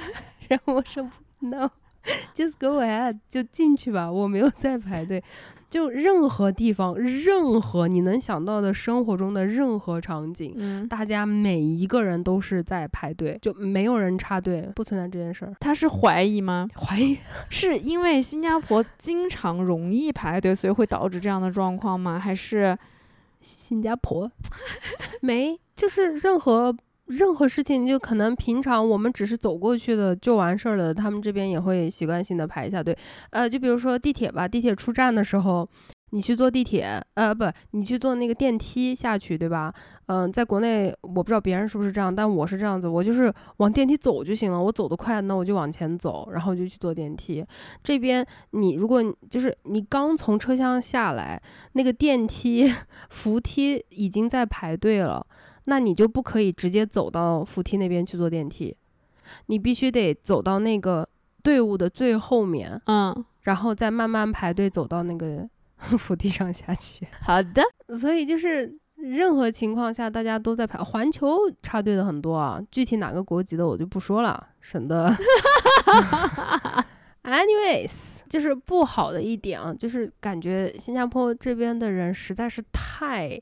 [0.48, 1.06] 然后我说
[1.40, 1.68] ：“No。”
[2.34, 5.22] Just go ahead，就进去吧，我没有在排队。
[5.70, 15.52] 就任何地方，任何你能想到的生活中的任何场景，嗯，大家每一个人都是在排队，就没有人插队，不存在这件事儿。
[15.60, 16.66] 他是怀疑吗？
[16.74, 17.18] 怀疑
[17.50, 22.18] 是因为新加坡经常容易排队，所以会导致这样的状况吗？
[22.18, 22.74] 还是
[23.42, 24.30] 新加坡
[25.20, 26.74] 没，就是任何
[27.08, 32.96] 任何事情，就可能平常我们只是走过去的就完事儿了，他们这边也会习惯性的排一下队。
[33.30, 35.68] 呃，就比如说地铁吧，地铁出站的时候。
[36.10, 39.70] 你去坐地铁，呃，不，你去坐那个电梯下去，对吧？
[40.06, 44.58] 嗯、在国内我不知道别人是不是这样，但我是这样子，我就是往电梯走就行了。
[44.58, 47.44] 我走得快，那我就往前走，然后就去坐电梯。
[47.84, 51.38] 这边你如果就是你刚从车厢下来，
[51.72, 52.72] 那个电梯
[53.10, 55.26] 扶梯已经在排队了，
[55.70, 58.74] 那你就不可以直接走到扶梯那边去坐电梯，
[59.46, 61.06] 你必须得走到那个
[61.42, 67.06] 队伍的最后面，嗯，然后再慢慢排队走到那个 扶梯上下去。
[67.20, 67.62] 好的，
[67.94, 75.14] 所以就是任何情况下大家都在排，环球插队的很多啊，具体哪个国籍的我就不说了，省得。
[77.24, 83.38] Anyways，就是不好的一点啊，就是感觉新加坡这边的人实在是太，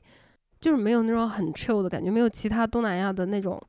[0.59, 3.61] 就是没有那种很 chill 的感觉，没有其他东南亚的那种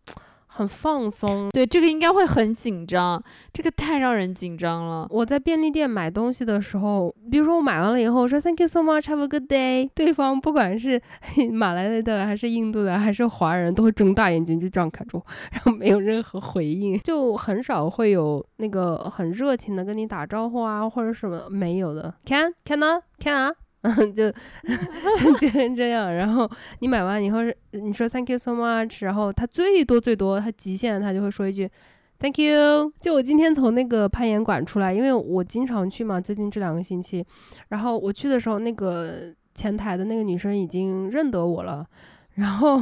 [0.47, 1.51] 很放松。
[1.51, 3.23] 对，这个应该会很紧张，
[3.53, 5.07] 这个太让人紧张了。
[5.11, 9.89] 我在便利店买东西的时候，比如说我买完了以后，我说 Thank you so much, have a good day。
[9.95, 11.01] 对方不管是
[11.53, 22.15] 马来的还是印度的还是华人，都会睁大眼睛就这样看着我， 然后没有任何回应，就很少会有那个很热情的跟你打招呼啊，或者什么没有的。
[22.25, 23.53] Can can 啊 can 啊。
[23.97, 24.31] 嗯，就
[25.39, 31.71] 就这样，然后你买完以后是你说 Thank you so much，然后他最多最多他极限他就会说一句
[32.19, 32.93] Thank you。
[33.01, 37.25] 就我今天从那个攀岩馆出来，因为我经常去嘛，最近这两个星期，
[37.69, 41.87] 然后我去的时候，那个前台的那个女生已经认得我了，
[42.35, 42.81] 然后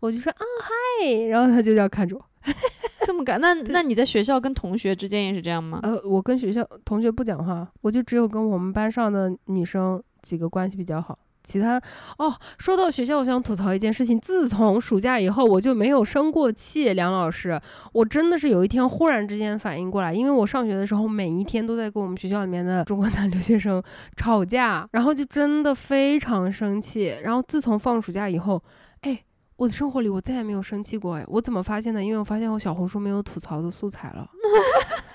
[0.00, 2.24] 我就说啊嗨，然后她就这样看着我，
[3.06, 3.38] 这么干？
[3.40, 5.80] 那那你在学校跟同学之间也是这样吗？
[5.82, 10.02] 呃，我跟学校同学不讲话，我就只有跟我们班上的女生。
[10.28, 11.80] 几个关系比较好，其他
[12.18, 14.20] 哦，说到学校，我想吐槽一件事情。
[14.20, 16.92] 自从暑假以后，我就没有生过气。
[16.92, 17.58] 梁老师，
[17.92, 23.82] 我真的是有一天忽然之间反应过来，因为我上学的时候每一天都在跟我们学校里面的中国男留学生
[24.16, 27.16] 吵架，然后就真的非常生气。
[27.22, 28.62] 然后自从放暑假以后，
[29.00, 29.18] 哎，
[29.56, 31.14] 我的生活里我再也没有生气过。
[31.14, 32.04] 哎，我怎么发现的？
[32.04, 34.28] 因为我发现我小红书没有吐槽的素材了。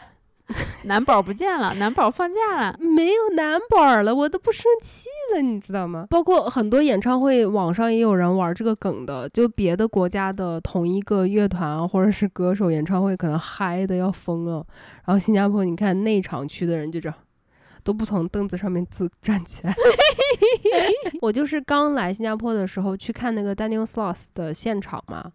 [0.85, 6.07] 男宝不见了，男宝放假了，没有男宝了，我都不生气了，你知道吗？
[6.09, 14.65] 包括很多演唱会，网上也有人玩这个梗的，就别的国家的同一个乐团或者是歌手演唱会，可能嗨的要疯了。
[15.05, 17.17] 然后新加坡，你看内场区的人就这样，
[17.83, 19.75] 都不从凳子上面坐站起来。
[21.21, 25.31] 我就是刚来新加坡的时候去看那个 Daniel Sloss 的现场嘛。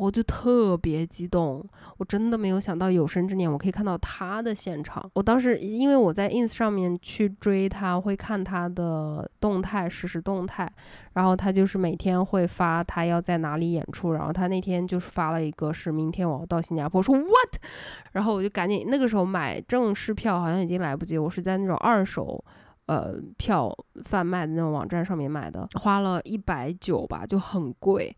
[0.00, 1.64] 我就特别激动，
[1.98, 5.08] 我真的没有想到有生之年我可以看到他的现场。
[5.14, 10.70] 我当时因为我在 ins 上面去追他，会看他的动态、实时动态，
[11.14, 17.60] 然后他就是每天会发他要在哪里演出，然后他那天就是发了一个是明天我要到新加坡，说 what，
[18.12, 22.44] 然后我就赶紧那个时候买正式票好像已经来不及，我是在那种二手
[22.86, 28.14] 呃票贩卖的那种网站上面买的，花了一百九吧，就很贵。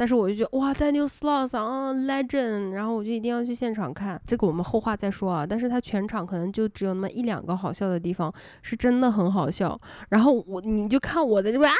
[0.00, 4.20] 但是我就觉得哇，Daniel Sloss 啊，Legend，然后我就一定要去现场看。
[4.24, 5.44] 这个我们后话再说啊。
[5.44, 8.32] 但是他全场可能就只有那么一两个好笑的地方，
[8.62, 9.76] 是真的很好笑。
[10.10, 11.76] 然后我你就看我在这边啊，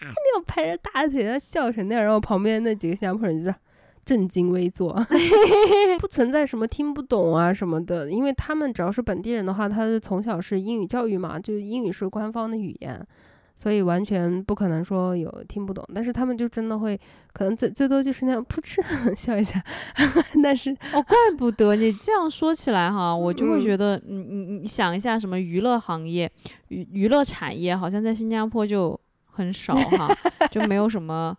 [0.00, 3.52] 那种拍着大腿笑成那样，然后旁边那几个新加坡人就
[4.06, 4.98] 震惊微坐，
[6.00, 13.06] 不存在什么听不懂啊什么的，因为他们只要是本地人的话，他是从小是英语教育嘛，就英语是官方的语言。
[13.60, 16.96] 所以完全不可能说有听不懂，但是他们就真的会，
[17.32, 18.80] 可能最最多就是那样噗嗤
[19.16, 19.60] 笑一下，
[20.44, 26.30] 但是哦，怪不得你这样说起来哈，我就会觉得，你你你想一下，什么娱乐行业、
[26.68, 30.08] 娱娱乐产业，好像在新加坡就很少哈，
[30.52, 31.36] 就没有什么，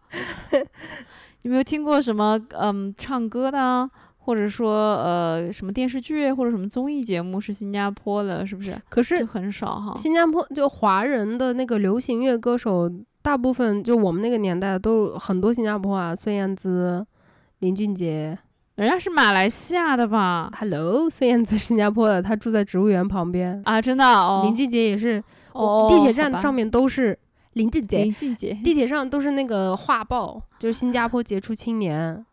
[1.43, 3.89] 有没有听过什么嗯唱歌的？
[4.29, 8.79] 或者说，呃，什么电视剧或者什么综艺节目是新加坡的，是不是？
[8.87, 9.91] 可是很少哈。
[9.95, 12.87] 新加坡就华人的那个流行乐歌手，
[13.23, 17.03] 大部分就我们那个年代都很多新加坡啊，孙燕姿、
[17.61, 18.37] 林俊杰，
[18.75, 24.43] 人家是马来西亚的吧？Hello，孙燕姿新加坡的，她住在植物园旁边啊，真的哦。
[24.45, 27.17] 林俊杰也是，哦，地铁站上面都是
[27.53, 32.23] 林俊杰，林俊杰，地铁上都是那个画报，就是新加坡杰出青年。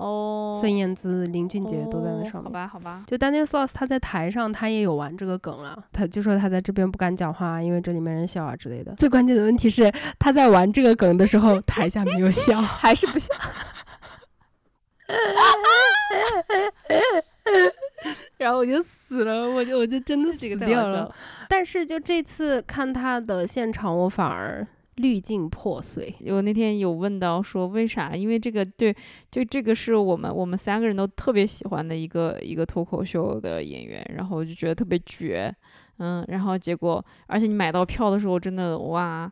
[0.00, 2.44] 哦，孙燕姿、林俊杰都在那上面。
[2.44, 3.04] 好吧，好吧。
[3.06, 5.78] 就 Daniel Sloss 他在台上，他也有玩这个梗了。
[5.92, 8.94] 他就说他在这边不敢讲话，因为这里没人笑啊之类的。
[8.94, 13.34] 最关键的问题是，他在玩这个梗的时候，台下没有笑， 还是不笑。
[18.38, 21.14] 然后我就死了，我就我就真的死掉了。
[21.48, 24.66] 但是就这次看他的现场，我反而。
[25.00, 26.14] 滤镜破碎。
[26.26, 28.14] 我那天有问到说为啥？
[28.14, 28.94] 因为这个对，
[29.30, 35.54] 就这个是我们我们三个人都特别喜欢的一个一个脱口秀的演员，然后就觉得特别绝，
[35.98, 39.30] 嗯，然后结果而且你买到票的时候真的哇，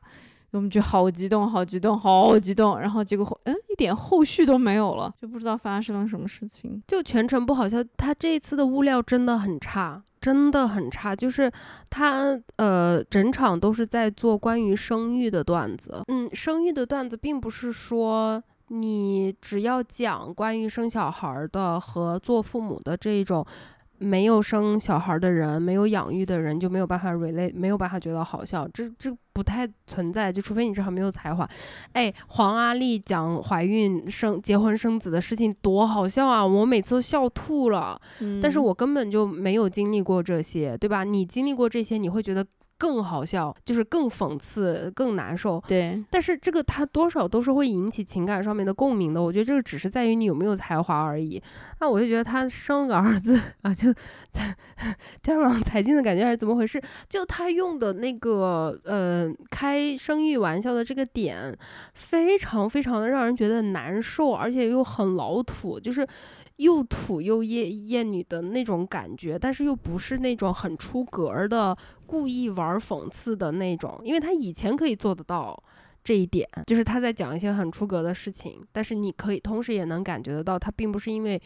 [0.51, 7.79] 我们就好激动，好激动，好激动，然后结果后嗯一点后续都没有了，就不知道发生了什么事情，就全程不好笑。
[7.97, 10.03] 他这一次的物料真的很差。
[10.21, 11.49] 真的很差，就是
[11.89, 16.03] 他呃，整场都是在做关于生育的段子。
[16.09, 23.47] 嗯，生育的段子并不是说你只要讲关于生小孩的和做父母的这种。
[23.99, 31.49] 没有生小孩的人，没有养育的人就没有办法 relate，没有办法觉得好笑，这这不太存在，就除非你是很没有才华。
[31.93, 38.01] 哎，黄阿丽讲怀孕生结婚生子的事情多好笑啊，我每次都笑吐了。
[38.43, 41.05] 但是我根本就没有经历过这些，对吧？
[41.05, 42.45] 你经历过这些，你会觉得
[42.79, 45.63] 更好笑，就是更讽刺、更难受。
[45.67, 49.21] 对，但是这个它多少都是会引起情感上面的共鸣的。
[49.21, 51.43] 我觉得这个只是在于你有没有才华而已。
[51.81, 53.93] 那我就觉得他生了个儿子啊，就
[55.23, 56.81] 江郎才尽的感觉还是怎么回事？
[57.09, 61.57] 就他用的那个呃开生育玩笑的这个点，
[61.95, 66.07] 非常非常的让人觉得难受，而且又很老土，就是
[66.59, 75.61] 又土又厌厌女的那种感觉，但是又不是那种很出格的故意玩讽刺的那种，因为他以前可以做得到。
[76.05, 81.43] 这一点就是他在讲一些很出格的事情，但是你可以同时也能感觉得到，他并不是因为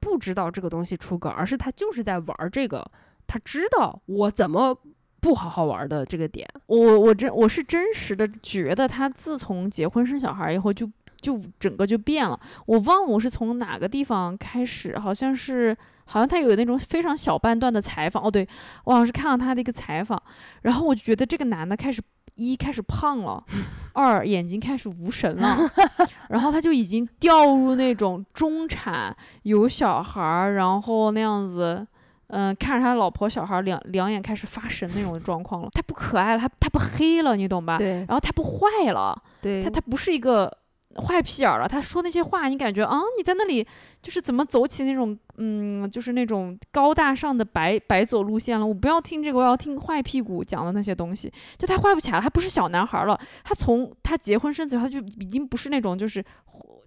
[0.00, 2.84] 不知道这个东西出格，而是他就是在玩这个，
[3.28, 4.76] 他知道我怎么
[5.20, 6.48] 不好好玩的这个点。
[6.66, 10.90] 我我真我是真实的觉得他自从结婚生小孩以后就
[11.22, 12.38] 就整个就变了。
[12.66, 18.22] 我忘了我是从哪个地方开始，好像是好像他有那种非常小半段的采访。
[18.22, 18.46] 哦，对
[18.84, 20.22] 我好像是看了他的一个采访，
[20.62, 22.02] 然后我就觉得这个男的开始。
[22.34, 23.44] 一开始胖了，
[23.92, 25.70] 二眼睛开始无神了，
[26.30, 31.86] 然后他就已经掉入那种中产有小孩儿，然后那样子，
[32.28, 35.68] 嗯，看着他老婆小孩两两眼开始发神那种状况了。
[35.74, 37.76] 他不可爱了，他他不黑了，你懂吧？
[37.76, 37.98] 对。
[37.98, 39.62] 然后他不坏了，对。
[39.62, 40.50] 他他不是一个。
[40.96, 43.66] 坏屁眼了，他说那些话，你感觉啊，你在那里
[44.02, 48.66] 就是怎么走起那种，嗯，就是那种高大上的白白左路线了。
[48.66, 51.32] 我不要听这个，我要听坏屁股讲的那些东西。
[51.56, 56.22] 就他坏不起来，他不是小男孩了，他从他结婚生子，他就已经不是那种就是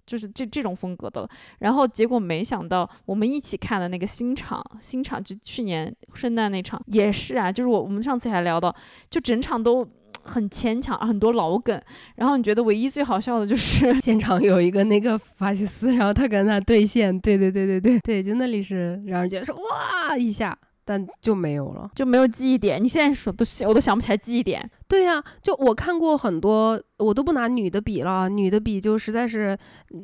[0.06, 1.28] 就是这这种风格的了。
[1.58, 8.74] 然后结果没想到，我们一起看的那个新场，新场就去年圣诞那场也是啊，就是我我们上次还聊到，
[9.10, 9.86] 就整场都。
[10.26, 11.80] 很牵强，很多老梗。
[12.16, 22.82] 然后你觉得唯一最好笑的就是 现场有一个那个法西斯，然后他跟他对线，对对对对对对，就那里是让人觉得说哇一下，但就没有了，就没有记忆点。
[22.82, 24.68] 你现在说都我都想不起来记忆点。
[24.88, 29.56] 对呀，就我看过很多，我都不拿女的比了，女的比就实在是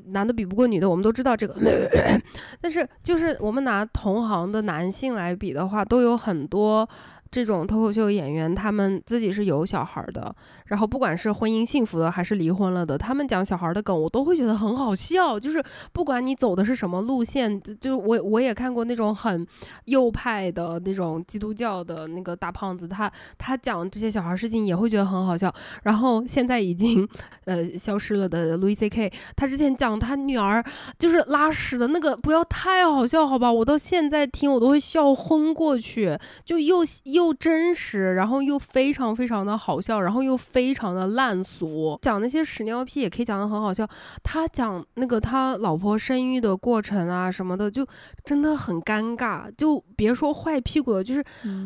[0.08, 1.54] 男的比不过女的，我们都知道这个。
[2.60, 6.88] 但是就是我们拿同行的男性来比的话，都有很多。
[7.32, 10.32] 这种脱口秀演员，他们自己是有小孩的，
[10.66, 15.40] 然后不管是婚姻幸福的还是离婚了的，他们讲小孩的梗，我都会觉得很好笑。
[15.40, 15.64] 就是
[15.94, 19.46] 不管你走的是什么路线，就我我也看过那种很
[19.86, 25.50] 右派的那种基督教的那个大胖子，他他讲这些小孩事情也会觉得很好笑。
[25.84, 27.08] 然后现在已经
[27.46, 30.62] 呃消失了的 Louis C K，他之前讲他女儿
[30.98, 33.50] 就是拉屎的那个，不要太好笑好吧？
[33.50, 36.14] 我到现在听我都会笑昏过去，
[36.44, 37.21] 就又又。
[37.22, 43.88] 又真实，然后又非常非常的好笑，然后又非常的烂俗，讲那些屎尿屁也可以讲的很好笑。
[44.24, 47.86] 他讲那个他老婆生育的过程啊什么的，就
[48.24, 49.44] 真的很尴尬。
[49.56, 51.24] 就别说坏屁股了，就是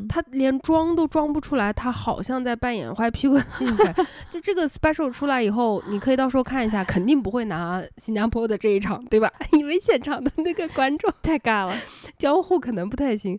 [0.09, 4.05] 他连装都装不出来，他好像在扮演坏屁股的那种。
[4.29, 9.33] 就这个 special 出来以后，你可以到时候看一下，肯定不会拿新加坡的这一场，对吧？
[9.53, 11.75] 因为现场的那个观众太尬了，
[12.19, 13.39] 交互可能不太行。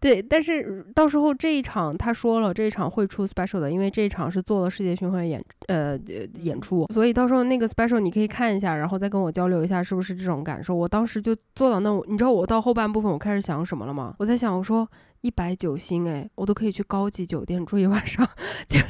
[0.00, 1.51] 对，但是到时候这。
[1.52, 5.98] 这一场他说了，这一场会出 special 的，因为这一场是做了世界巡回演呃
[6.38, 10.74] 演出，所以到时候那个 special 你可以看一下，然后再跟我交流一下是不是这种感受。
[10.74, 14.14] 我当时就坐到那，你知道我到后半部分我开始想什么了吗？
[14.18, 14.88] 我在想，我说
[15.20, 18.26] 一百九星哎，我都可以去高级酒店住一晚上，
[18.66, 18.80] 就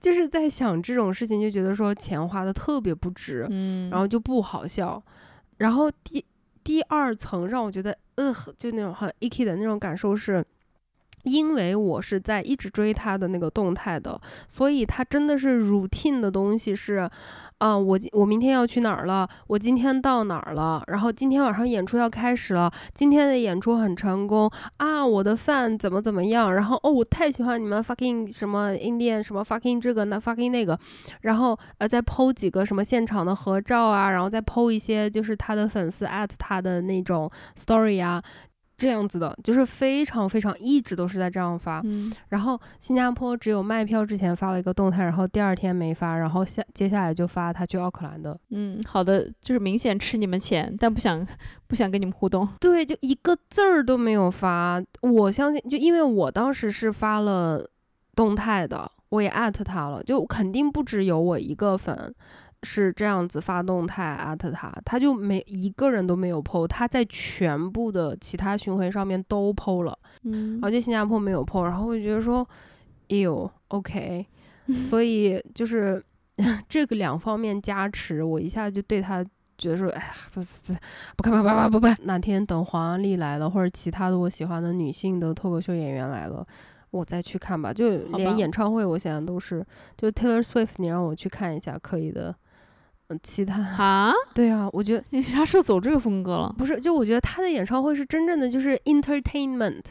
[0.00, 5.02] 就是在想这种事情，就觉得说钱花的特别不值，嗯，然后就不好笑。
[5.58, 6.24] 然后第
[6.64, 10.42] 第二层让我觉得呃，就那种很 icky 的那种感受是。
[11.24, 17.08] 因为我是在一直追他的那个动态的，所以他真的是 routine 的东西是，
[17.58, 19.28] 啊，我我明天要去哪儿了？
[19.46, 20.82] 我今天到哪儿了？
[20.86, 25.04] 然后今天晚上演出要开始了，今天的演出很成功啊！
[25.04, 26.54] 我的饭怎么怎么样？
[26.54, 30.78] 然后哦，我太喜欢你们 fucking 什么 Indian 什么 fucking 这个那 fucking 那个，
[31.22, 38.22] 然后呃再 PO 几个什么现场的合照啊，然后再 PO 一些就是他的粉丝 at 他的那种 story 啊。
[38.78, 51.26] 这样子的，就是非常非常一直都是在这样发，嗯，然后新加坡只有卖票之前发了一个动态，然后第二天没发，然后下接下来就发他去奥克兰的，嗯，好的，就是明显吃你们钱，但不想
[51.66, 57.68] 不想跟你们互动，对，就一个字儿都没有发，我相信，就因为我当时是发了
[58.14, 62.14] 动态的，我也艾特他了，就肯定不只有我一个粉。
[62.64, 72.46] 是这样子发动态艾特他，他就没一个人都没有 PO，他在全部的其他巡回上面都 PO 了，嗯，而且新加坡没有 PO，然后我觉得说，
[73.08, 74.26] 哎呦，OK，
[74.82, 76.02] 所以就是
[76.68, 79.24] 这个两方面加持，我一下就对他
[79.56, 80.42] 觉得说，哎呀，不
[81.22, 86.46] 不不不不不，哪天等黄安丽来了，或者其他的我喜欢的女性的脱口秀演员来了。
[86.90, 87.70] 我再去看吧。
[87.70, 89.62] 就连演唱会，我现在都是，
[89.94, 92.34] 就 Taylor Swift，你让我去看一下，可以的。
[93.08, 96.54] 嗯，其他哈，对啊，我觉得你啥时候走这个风格了？
[96.58, 99.82] 不是，就我觉得他的演唱会是真正的就是 entertainment，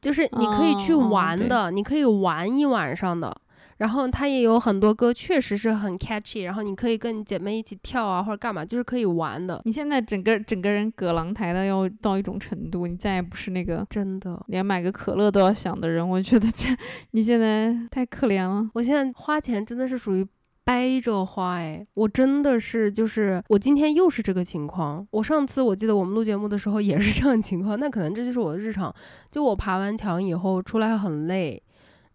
[0.00, 3.34] 就是你可以去玩的，你可以玩一晚上的。
[3.76, 14.38] 然后他也有很多歌确实是很 catchy，然后你可以跟你姐妹一起跳啊或者干嘛，就是可以玩的，你现在整个整个人葛朗台的要到一种程度，你再也不是那个真的。
[14.48, 16.06] 连买个可乐都要想的人。
[16.06, 16.68] 我觉得这
[17.12, 18.68] 你现在太可怜了。
[18.74, 20.26] 我现在花钱真的是属于
[20.70, 25.04] 挨着花哎，我真的是就是我今天又是这个情况。
[25.10, 28.94] 我上次我记得我们录节目的时候也是这样情况，那可能这就是我的日常。
[29.32, 31.60] 就我爬完墙以后出来很累，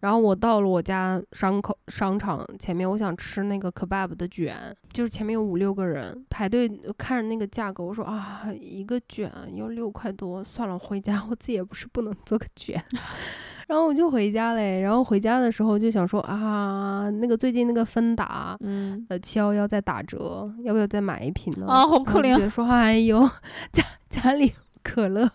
[0.00, 4.54] 然后我到了我家商口商场前面，我想吃那个 kebab 的卷，
[4.92, 6.68] 就是前面有五六个人排队
[6.98, 12.82] 看着那个价格，我说啊一个卷要六块多，算了，回家我自己也不是不能做个卷。
[13.66, 21.66] 然后我就回家嘞，然后回家的时候就想说啊，那个最近那个芬达，嗯，呃，七幺幺在打折，要不要再买一瓶呢？
[21.66, 23.28] 啊好可怜说，哎呦，
[23.72, 24.52] 家家里
[24.84, 25.28] 可乐，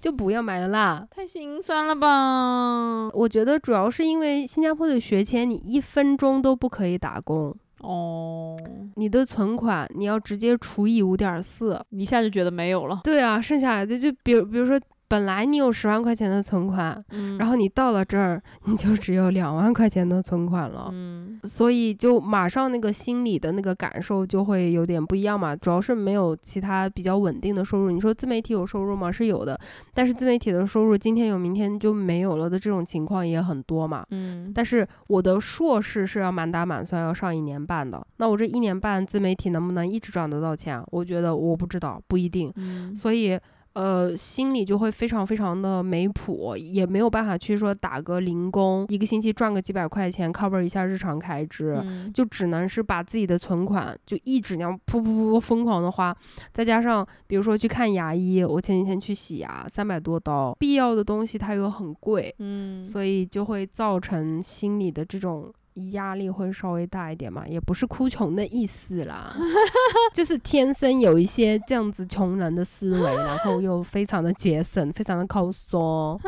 [0.00, 1.06] 就不要买了啦。
[1.10, 3.10] 太心酸了吧？
[3.12, 8.56] 我觉得主要是因为新加坡的学签，你一分钟都不可以打工，哦，
[8.96, 11.78] 你的存款你要直接除以五点四。
[11.90, 13.00] 你一下就觉得没有了。
[13.04, 14.80] 对啊，剩下来的就比如比如说，
[15.10, 20.88] 本来你有十万块钱的存款，嗯，然后你到了这儿，你就只有两万块钱的存款了。
[20.92, 27.90] 嗯，所以就马上那个心理的那个感受就会有点不一样嘛，主要是没有其他比较稳定的收入。
[27.90, 29.10] 你说自媒体有收入吗？
[29.10, 29.58] 是有的，
[29.92, 34.06] 但是自媒体的收入今天有明天就没有了的这种情况也很多嘛。
[34.10, 40.84] 嗯，但是我的硕士是要满打满算要上一年半的，那我这一年半自媒体能不能一直赚得到钱啊？
[40.92, 42.52] 我觉得我不知道，不一定。
[42.54, 43.36] 嗯，所以
[43.74, 51.80] 呃，心里就会非常非常的没谱，也没有办法去说打个零工，一个星期赚个几百块钱 cover 一下日常开支。
[51.84, 56.14] 嗯就只能是把自己的存款就一直那样噗噗噗噗疯狂的花，
[56.52, 65.52] 再加上比如说去看牙医，我前几天去洗牙，三百多刀，必要的东西它又很贵，嗯，所以就会造成心理的这种
[65.92, 69.34] 压力会稍微大一点嘛，也不是哭穷的意思啦，
[70.12, 76.20] 就是天生有一些这样子穷人的思维，然后又非常的节省，非常的抠缩，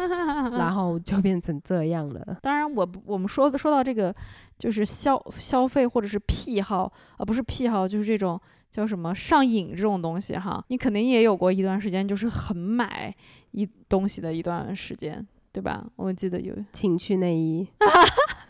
[0.53, 2.38] 然后就变成这样了。
[2.40, 4.14] 当然我不，我们说的说到这个，
[4.59, 8.40] 就是消消费或者是癖好，呃，不是癖好，就是这种
[8.70, 10.64] 叫什么上瘾这种东西哈。
[10.68, 13.14] 你肯定也有过一段时间，就是很买
[13.51, 15.84] 一东西的一段时间，对吧？
[15.97, 17.66] 我记得有，情趣内衣，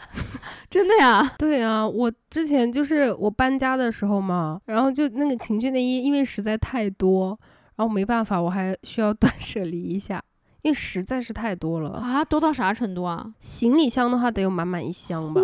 [0.72, 7.38] 真的呀， 对啊，我之前就是我搬家的时候嘛，然后就那个情趣内衣，因为实在太多，
[7.76, 10.22] 然后没办法，我还需要 断舍离一下，
[10.62, 11.90] 因为实在是太多了。
[11.90, 13.32] 啊，多到啥程度啊？
[13.38, 15.42] 行李箱的话，得有满满一箱吧。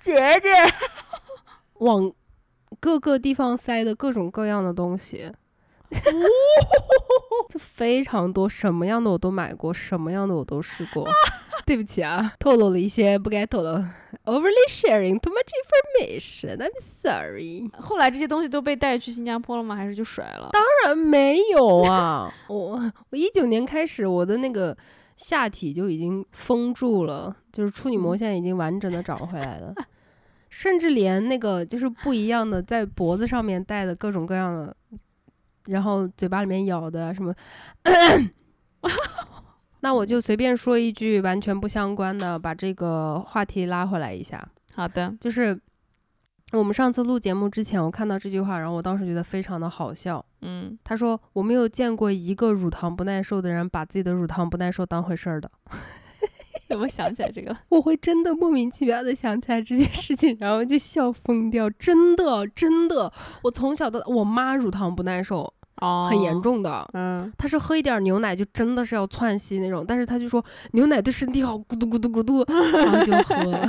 [0.00, 0.50] 姐姐，
[1.80, 2.12] 往
[2.78, 5.32] 各个地方塞的各种各样的东西，
[7.50, 11.06] 就非常多，什么样的我都买过，什么样的我都试过。
[11.66, 13.70] 对不起啊，透露了一些不该透露
[14.26, 16.58] ，overly sharing too much information.
[16.58, 17.70] I'm sorry.
[17.78, 19.74] 后来这些东西都被带去新加坡了吗？
[19.74, 20.50] 还是就甩了？
[20.52, 24.76] 当然没有啊， 我我一九年开始，我的那个
[25.16, 29.72] 下体就已经封住了，就是处女膜嗯现在已经完整的长回来了，
[30.50, 34.76] 甚至连那个就是不一样的，在脖子上面戴的各种各样的，
[35.66, 37.34] 然后嘴巴里面咬的啊什么。
[39.80, 44.46] 那我就随便说一句完全不相关的，把这个话题拉回来一下。
[44.74, 45.60] 好的，就是
[46.52, 50.24] 我们上次录节目之前，我看到这句话，然后我当时觉得非常的好笑。
[50.40, 55.50] 嗯，他说：“我没有见过一个乳糖不耐受的人把自己的乳糖不耐受当回事儿的。
[56.66, 57.56] 怎么想起来这个。
[57.68, 61.68] 我会真的莫名其妙的想起来这件事情，然后就笑疯掉。
[61.70, 63.12] 真的，真的，
[63.42, 65.52] 我从小到我妈乳糖不耐受，
[65.84, 66.34] 哦，很严。
[66.44, 66.86] 重的。
[66.92, 72.44] 嗯，他是喝一点牛奶就真的是要窜稀那种，但是他就说牛奶对身体好，咕嘟咕嘟咕嘟，
[72.76, 73.68] 然后就喝，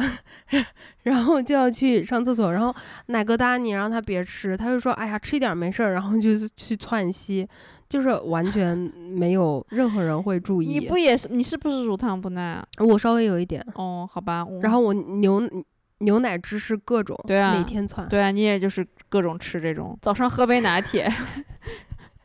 [1.04, 2.76] 然后就要去上厕所，然后
[3.08, 7.48] 奶疙瘩你让他别吃，他就说哎呀吃一点没事儿，然后就是去窜稀，
[7.88, 10.90] 就是完全没有任何人会注你意。
[10.90, 11.30] 不也是？
[11.32, 12.66] 你是不是乳糖不耐啊？
[12.80, 14.44] 我稍微有一点，哦，好吧。
[14.44, 15.42] 我然后我牛
[16.00, 18.06] 牛奶芝士各种，对啊每天窜。
[18.10, 21.10] 对啊，你也就是各种吃这种，早上喝杯拿铁，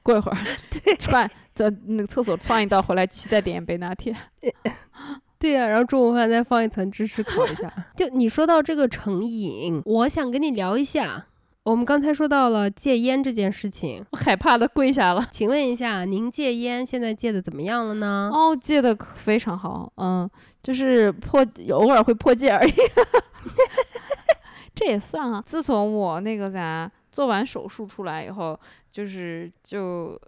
[0.03, 0.39] 过一会儿
[0.99, 4.15] 窜在那个厕所窜一道回来，骑再点一杯拿铁。
[5.39, 7.73] 对呀、然后中午饭再放一层芝士烤一下。
[7.97, 11.27] 就你说到这个成瘾，我想跟你聊一下
[11.63, 15.27] 我们刚才说到了戒烟这件事情，我害怕的跪下了。
[15.31, 18.31] 请问一下，您戒烟现在戒的怎么样了呢？
[18.33, 20.29] 哦，戒的非常好，嗯，
[20.63, 22.73] 就是破偶尔会破戒而已，
[24.75, 25.43] 这也算啊。
[25.47, 28.59] 自从我那个啥做完手术出来以后，
[28.91, 30.21] 就是就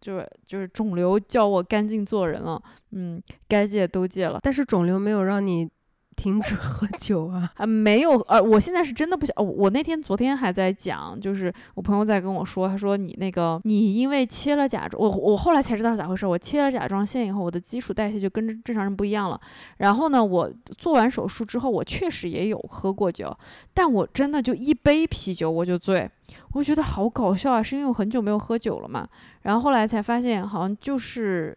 [0.00, 5.68] 就就是肿瘤叫我干净做人了，嗯，该戒都戒了，但是肿瘤没有让你。
[6.16, 7.50] 停止 喝酒啊？
[7.56, 9.34] 啊，没有，呃，我现在是真的不想。
[9.38, 16.26] 我那天昨天还在讲，就是我朋友在跟我说，他说你那个你因为切了甲状，我我后来才知道是咋回事。
[16.26, 19.40] 我切了甲状腺以后，我的基础代谢就跟正常人不一样了。
[19.78, 23.34] 然后呢，我做完手术之后，我确实也有喝过酒，
[23.72, 26.10] 但我真的就一杯啤酒我就醉，
[26.52, 29.08] 我觉得好搞笑啊，是因为我很久没有喝酒了嘛。
[29.42, 31.56] 然后后来才发现，好像就是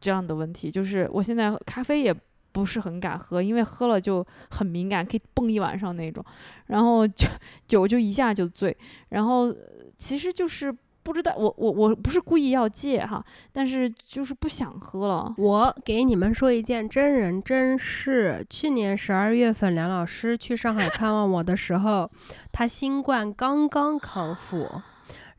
[0.00, 2.14] 这样的问题，就是我现在咖啡也。
[2.54, 6.24] 不是很敢喝，因为喝了就很敏感，可以蹦一晚上那种。
[6.66, 7.26] 然后酒
[7.66, 8.76] 酒就一下就醉。
[9.08, 9.52] 然后
[9.96, 10.72] 其实就是
[11.04, 15.34] 不知道，我我我不是故意要戒哈，但是就是不想喝了。
[15.36, 22.10] 我给你们说一件真人真事：去年十二月份，梁老师去上海看望我的时候，
[22.50, 24.66] 他新冠刚刚康复，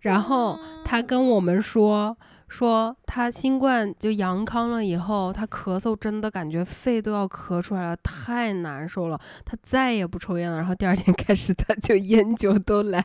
[0.02, 2.16] 然后他跟我们说。
[2.56, 9.20] 说他新冠就阳康了以后，他咳嗽真的感觉肺都要咳出来了，太难受了。
[9.44, 13.04] 他再也不抽烟了，然后第二天开始他就烟酒都来。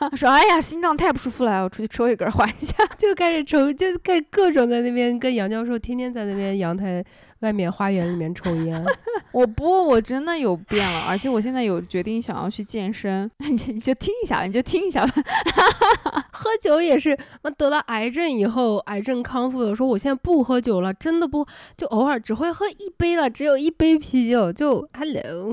[0.00, 2.74] 他说：“哎呀，心脏太不舒服了，我出去抽一根缓一下。
[2.98, 7.04] ”就开始抽，就开始各种在那边跟杨教授天天在那边阳台。
[7.40, 8.84] 外面花园里面抽烟，
[9.32, 15.12] 我不，我真的有变了，而且我现在有决定想要去健身， 你你就听一下，你就听一下吧。
[16.32, 25.52] 喝酒也是，我得了癌症以后，癌症康复了，说我现在不喝酒了，真的不，就偶尔只会喝一杯了，只有一杯啤酒，就 hello，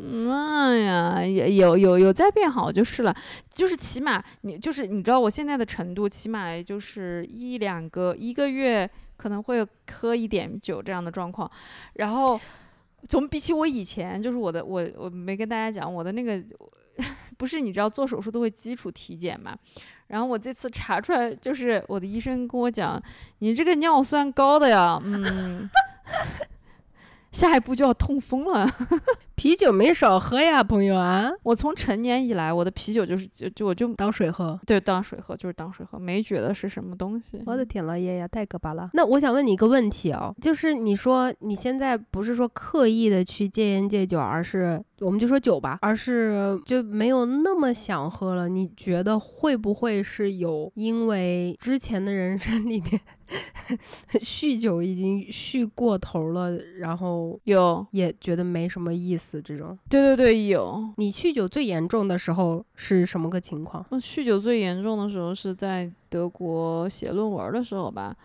[0.00, 3.14] 妈呀，也有有有在变好就是了，
[3.52, 8.88] 就是起码你就是你知道我现在的程度，起码就是一两个一个月。
[9.26, 11.50] 可能会喝一点酒这样的状况，
[11.94, 12.40] 然后
[13.08, 16.40] 从比起我以前，就是我的我我没跟大家讲我的那个，
[17.36, 19.58] 不是你知道做手术都会基础体检嘛，
[20.06, 23.02] 然后我这次查出来就是我的医生跟我讲，
[23.40, 25.68] 你这个尿酸高的呀，嗯。
[27.36, 28.66] 下一步就要痛风了，
[29.36, 31.30] 啤酒没少喝呀，朋友啊！
[31.42, 37.42] 我从成年以来，我的啤酒就是就就我就当水喝，对，当水喝就是当水喝，没觉得是什么东西。
[37.44, 38.88] 我的天老爷呀，太可怕了！
[38.94, 48.48] 那我想问你一个问题哦，就是你说你现在不是说刻意的去戒烟戒酒，而是我们就说酒吧，而是就没有那么想喝了。
[48.48, 52.98] 你觉得会不会是有因为之前的人生里面？
[54.20, 59.40] 酗酒已经酗过头了，然后有也觉得没什么意思。
[59.42, 60.88] 这种，对对对，有。
[60.96, 63.84] 你酗酒最严重的时候是什么个情况？
[63.90, 68.16] 我酗酒最严重的时候是在德国写论文的时候吧，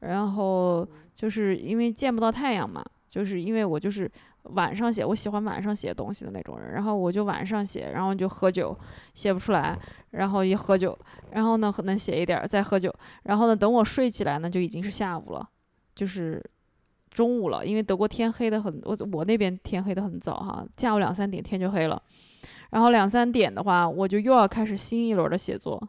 [0.00, 4.10] 然后就是因为见不到太阳嘛，就是因为我就是。
[4.44, 8.76] 晚上写，我喜欢晚上写东西的那种人，然后我就晚上写，然后就喝酒，
[9.14, 9.78] 写不出来，
[10.12, 10.98] 然后一喝酒，
[11.32, 12.92] 然后呢能写一点，再喝酒，
[13.24, 15.48] 然后呢等我睡起来呢就已经是下午了，
[15.94, 16.42] 就是
[17.10, 22.02] 中午了，因为德国天黑的很，我我那边天黑的很早哈，下午两三点天就黑了，
[22.70, 25.80] 然后两三点的话我就又要开始新一轮的写作，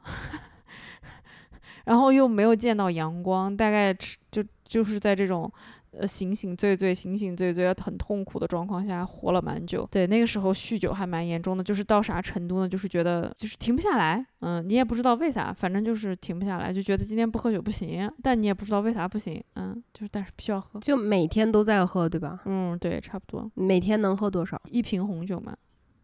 [1.85, 3.93] 然后又没有见到阳光，大概
[4.29, 5.51] 就就是在这种。
[5.91, 9.85] 呃，醒醒醉醉，醒醒醉醉，很痛苦的状况下活了蛮久。
[9.91, 12.69] 对，那个时候酗酒还蛮严重的，就是到啥程度呢？
[12.69, 22.39] 就是觉得就是停不下来，嗯，你也不知道为啥，反正就是停不下来，就觉得今天不喝酒不行，但你也不知道为啥不行，嗯，就是但是必须要喝，就每天都在喝，对吧？
[22.45, 23.51] 嗯，对，差不多。
[23.55, 24.61] 每天能喝多少？
[24.69, 25.53] 一瓶红酒嘛。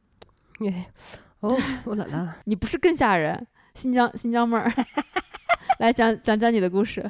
[0.60, 0.86] 耶，
[1.40, 3.48] 哦，我姥姥， 你不是更吓人？
[3.74, 4.70] 新疆新疆妹儿，
[5.80, 7.10] 来讲讲讲你的故事。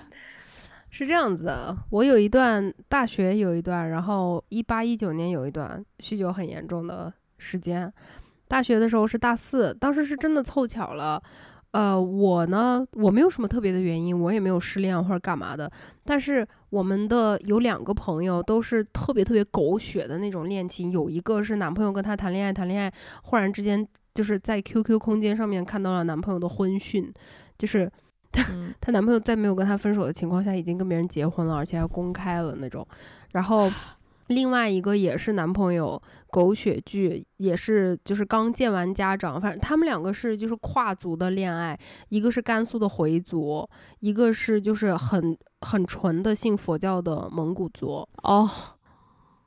[0.97, 7.93] 是这样子的，我有一段大学有一段，然后一八一九年有一段酗酒很严重的时间。
[8.47, 11.21] 大学的时候是大四，当时是真的凑巧了。
[11.69, 15.71] 呃，我呢，我没有什么特别的原因，我也没有失恋或者干嘛的。
[16.03, 22.91] 但是我们的有两个朋友都是特别特别狗血的那种恋情，有一个是男朋友跟她谈恋爱，谈恋爱
[23.21, 27.13] 忽然之间就是在 QQ 空间上面看到了男朋友的婚讯，
[27.55, 27.87] 就是。
[28.31, 28.43] 她
[28.79, 32.85] 她男朋友在没有跟她分手的情况下，已经跟别人结婚了，而且还公开了那种。
[33.31, 33.71] 然后
[34.27, 43.65] 另外一个也是男朋友，狗血剧，也是就是刚见完家长，反正他们两个是就是跨族的恋爱，一个是甘肃的回族，
[43.99, 48.05] 一个是就是很很纯的信佛教的蒙古族。
[48.23, 48.49] 哦，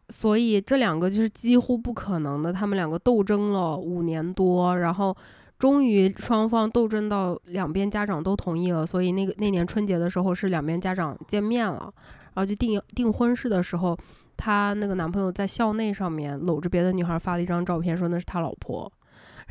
[0.08, 5.14] 所以这两个就是几乎不可能的，他们两个斗争了五年多，然后
[5.60, 11.92] 终于双方斗争到两边家长都同意了，所以那个那年春节的时候是两边家长见面了，
[12.32, 13.94] 然后就订订婚事的时候，
[14.38, 18.90] 她那个男朋友在校内上面搂着别的女孩发了一张照片，说那是他老婆。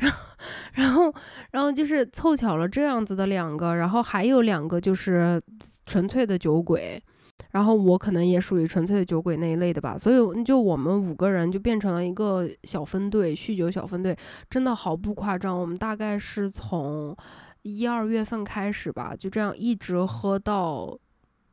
[0.00, 0.18] 然后，
[0.72, 1.14] 然后，
[1.52, 5.40] 然后就是凑巧了这样子的两个，然后还有两个就是
[5.86, 7.00] 纯粹的酒鬼，
[7.50, 14.16] 然后我可能也属于纯粹的酒鬼那一类的吧，所以就我们五个人就变成了一个小分队，酗酒小分队，
[14.48, 17.16] 真的毫不夸张，我们大概是从
[17.62, 20.98] 一二月份开始吧，就这样一直喝到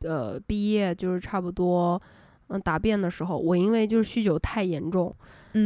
[0.02, 2.02] 呃毕业，就是差不多
[2.48, 5.16] 嗯答辩的时候，我因为就是酗酒太严重。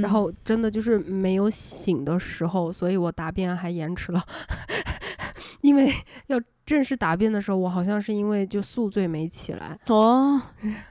[0.01, 4.23] 然后真的就是没有醒的时候，所以我答辩还延迟了，
[5.59, 5.91] 因为
[6.27, 10.41] 要正式答辩的时候，我好像是因为就宿醉没起来 哦，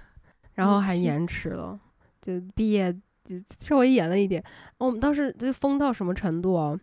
[0.54, 1.78] 然后还延迟了，
[2.20, 2.92] 就毕业
[3.24, 4.42] 就稍微延了一点。
[4.78, 6.78] 我们当时就疯到什么程度啊？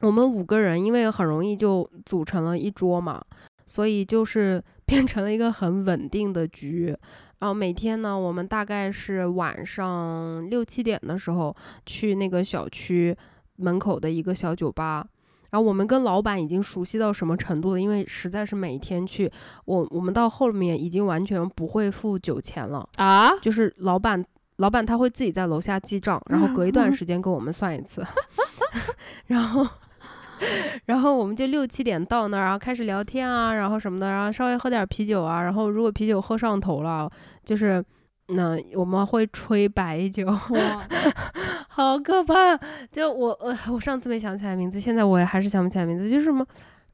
[0.00, 3.20] 我们五个人因为很容易就组成了一桌嘛，
[3.66, 6.96] 所以就是 变成了一个很稳定的局。
[7.40, 11.54] 然后每天呢，我们大概是晚上六七点的时候
[11.86, 13.16] 去那个小区
[13.56, 15.06] 门口的一个小酒吧。
[15.50, 17.80] 然后我们跟老板已经熟悉到什么程度了？
[17.80, 19.30] 因为实在是每天去，
[19.64, 23.30] 我我们到后面已经完全不会付酒钱了啊！
[23.40, 24.24] 就是老板
[24.56, 28.04] 老板他会自己在楼下记账，然后隔一段时间跟我们算一次，
[29.26, 29.66] 然后。
[30.84, 37.10] 然后我们就六七点到那儿，然后开始聊天啊，然后什么的，然后稍微喝点啤酒啊，然后如果啤酒喝上头了，
[37.44, 37.84] 就是
[38.28, 40.86] 那我们会吹白酒，哇，
[41.68, 42.58] 好可怕！
[42.92, 46.46] 就我我我上次没想起来名字，现在我也还是想不起来名字，就是什么，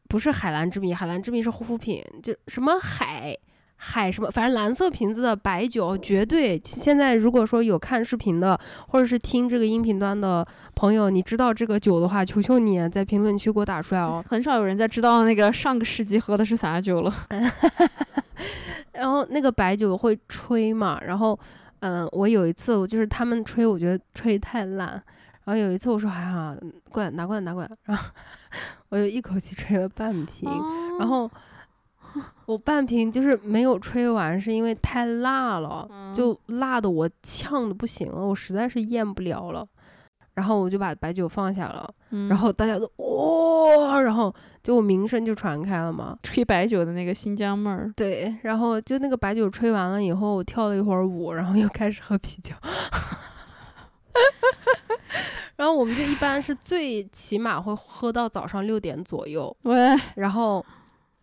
[0.08, 3.36] 不是海蓝之谜，海蓝之谜是护肤品，就什么海。
[3.76, 6.58] 海什么，反正蓝色瓶子的白酒绝对。
[6.64, 8.58] 现在如果说有看视频的，
[8.88, 14.24] 或者是听这个音频端的朋友，你知道这个酒的话，求求你在评论区给我打出来哦。
[14.26, 17.12] 很少有人在知道那个上个世纪喝的是啥酒了。
[18.94, 21.38] 然后那个白酒会吹嘛，然后
[21.80, 24.90] 嗯，我有一次我就是他们吹，我觉得吹太烂。
[25.44, 26.56] 然后有一次我说哎呀，
[26.90, 28.04] 过来拿过来拿过来， 然后
[28.88, 30.50] 我就一口气吹了半瓶，
[30.98, 31.30] 然后。
[32.46, 39.66] 我半瓶就是没有吹完，是因为太辣了，就辣的我呛的不行了，我实在是咽不了了。
[40.34, 41.92] 然后我就把白酒放下了，
[42.28, 42.88] 然后大家都
[43.64, 47.92] 哇，然后就我名声就传开了嘛，吹白酒的那个新疆妹儿。
[47.96, 52.54] 对，然后就那个白酒吹完了以后，我跳了一会儿舞，然后又开始喝啤酒。
[55.56, 59.74] 然后我们就一般是最起码会喝到早上六点左右，喂，
[60.16, 60.64] 然后。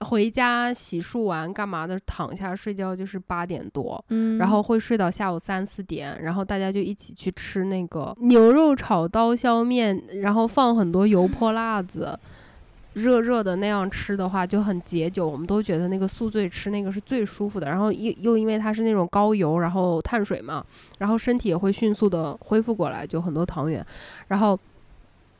[0.03, 1.95] 回家洗漱完干嘛的？
[2.07, 12.19] 躺下睡觉就是八点多，嗯，然后会睡到下午三四点，然后大家就一起去吃那个牛肉炒刀削面，然后放很多油泼辣子，
[12.93, 15.27] 热热的那样吃的话就很解酒。
[15.27, 20.65] 我们都觉得那个宿醉吃那个是最舒服的，然后又又因为它是那种高油，然后碳水嘛，
[20.99, 23.85] 然后身体也会迅速的恢复过来，就很多糖原，
[24.27, 24.59] 然后。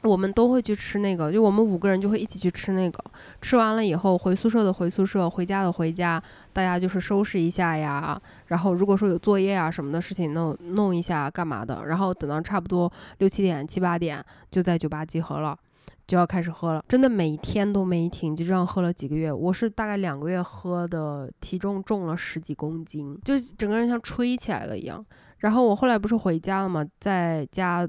[0.04, 3.00] 我们都会去吃那个，就我们五个人就会一起去吃那个。
[3.40, 6.20] 吃完了以后，回宿舍的回宿舍，回家的回家，
[6.52, 8.20] 大家就是收拾一下呀。
[8.48, 11.84] 然后如果说有作业啊什么的事情，弄弄一下干嘛的。
[11.86, 15.56] 然后等到差不多六七点、七八点，就在酒吧集合了，
[16.12, 16.84] 就要开始喝了。
[16.90, 19.32] 真的每天都没停，就这样喝了几个月。
[19.32, 25.02] 我是大概两个月喝的，体重重了十几公斤，就是整个人像吹起来了一样。
[25.38, 27.88] 然后我后来不是回家了嘛，在家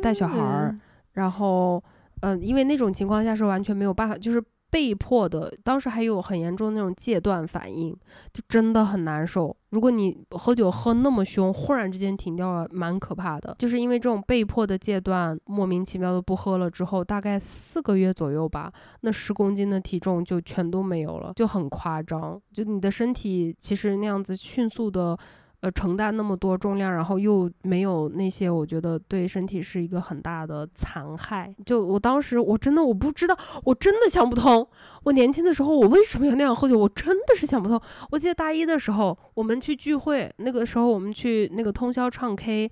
[0.00, 0.78] 带小孩儿。
[1.14, 1.82] 然后，
[2.20, 4.40] 嗯，因为那种情况下是完全没有办法，就是
[4.70, 5.52] 被迫的。
[5.62, 7.96] 当时还有很严重那种戒断反应，
[8.32, 9.56] 就真的很难受。
[9.70, 13.54] 如果你喝酒喝那么凶，忽然之间停掉了，蛮可怕的。
[13.58, 22.40] 就是因为这种被迫的戒断，莫名其妙的不喝了之后，大概四个月左右吧，那十公斤的体重就全都没有了，就很夸张。
[22.52, 25.18] 就你的身体其实那样子迅速的。
[25.60, 31.52] 呃，承担那么多重量，然后又没有那些，我觉得对身体是一个很大的残害。
[31.64, 34.68] 就我当时，我真的我不知道，我真的想不通。
[35.04, 36.78] 我年轻的时候，我为什么要那样喝酒？
[36.78, 37.80] 我真的是想不通。
[38.10, 42.70] 我记得大一的时候，我们去聚会，那个时候我们去那个通宵唱 K，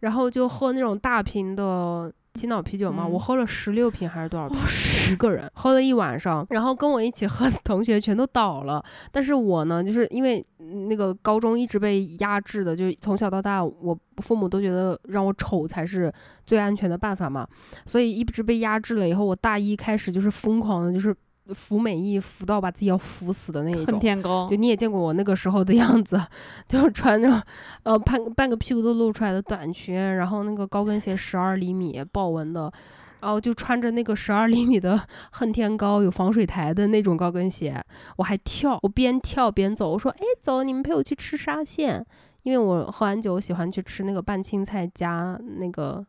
[0.00, 2.12] 然后就喝那种大瓶的。
[2.34, 4.58] 青岛啤酒嘛，我喝了十六瓶还是多少瓶？
[4.66, 8.84] 十个人喝了一晚上，然后跟我一起喝的同学全都倒了。
[9.12, 10.44] 但是我呢，就是因为
[10.88, 16.12] 那个高中一直被压制的，就从小到大，我父母都觉得让我丑才是
[16.44, 17.46] 最安全的办法嘛，
[17.86, 19.08] 所以一直被压制了。
[19.08, 21.14] 以后我大一开始就是疯狂的，就是
[21.52, 24.00] 服美役服到把自己要服死的那一恨种。
[24.00, 26.20] 天高就，你也见过我那个时候的样子，
[26.66, 27.42] 就是穿那种
[27.82, 32.72] 呃半半个屁股都露出来的短裙，然后那个高跟鞋十二厘米豹纹的，
[33.20, 34.98] 然后就穿着那个十二厘米的
[35.32, 37.84] 恨天高有防水台的那种高跟鞋，
[38.16, 42.04] 我还跳，我边跳边走，我说哎走，你们陪我去吃沙县，
[42.42, 46.04] 因为我喝完酒喜欢去吃那个拌青菜加那个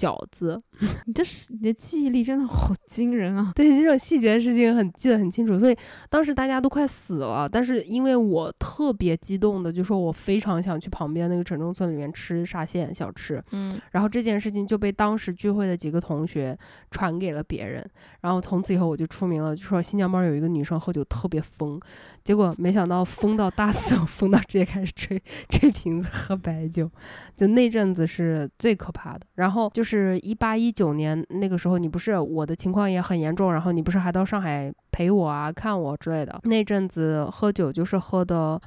[0.00, 0.62] 饺子，
[1.04, 3.52] 你这是你的记忆力真的好惊人啊！
[3.54, 5.76] 对这种细节的事情很记得很清楚，所以
[6.08, 16.56] 当时大家都快死了，但是因为我特别激动的就说我非常想去旁边那个城中村里面吃沙县小吃，嗯，然后这件事情就被当时聚会的几个同学
[16.90, 17.86] 传给了别人，
[18.22, 21.78] 然后从此以后我就出名了，就说新疆班有一个女生喝酒特别疯，
[22.24, 26.90] 结果没想到疯到大四，疯到直接开始吹吹瓶子喝白酒，
[27.36, 29.20] 就那阵子是最可怕的。
[29.34, 38.60] 然后就是是一八一九年那个时候，你不是我的情况也很严重，然后你不是还到上海陪我啊、看我之类的，那阵子喝酒就是喝的，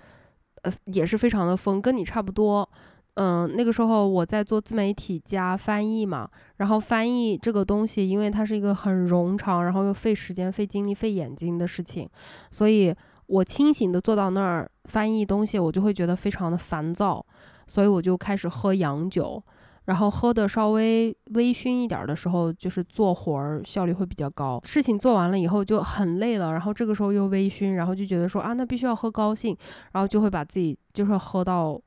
[0.63, 2.67] 呃，也是非常的疯，跟你差不多。
[3.15, 12.09] 嗯，那个时候我在做自媒体加翻译嘛，然后翻译这个东西，因为它是一个很冗长，然后又费时间、费精力、费眼睛的事情，
[12.49, 12.93] 所以
[13.27, 17.23] 我清醒的坐到那儿翻译东西，我就会觉得非常的烦躁，
[17.67, 19.41] 所以我就开始喝洋酒，
[19.85, 24.59] 然后喝的稍微微醺一点儿的时候，就是做活儿效率会比较高。
[24.63, 29.57] 事情做完了以后就很累了，然后这个时候又微醺，然后就觉得说啊，那必须要喝高兴，
[29.91, 31.79] 然后就会把自己就是喝到。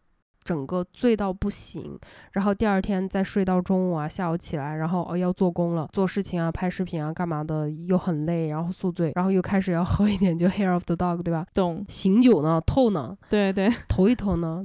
[0.47, 1.99] 整个醉到不行，
[2.31, 11.45] 然后第二天再睡到中午啊，下午起来，然后哦要做工了，做事情啊，拍视频啊，干嘛的又很累，然后宿醉，然后又开始要喝一点，就 hair of the dog，对吧？
[11.53, 14.65] 懂，醒酒呢，透呢，对对，头一头呢，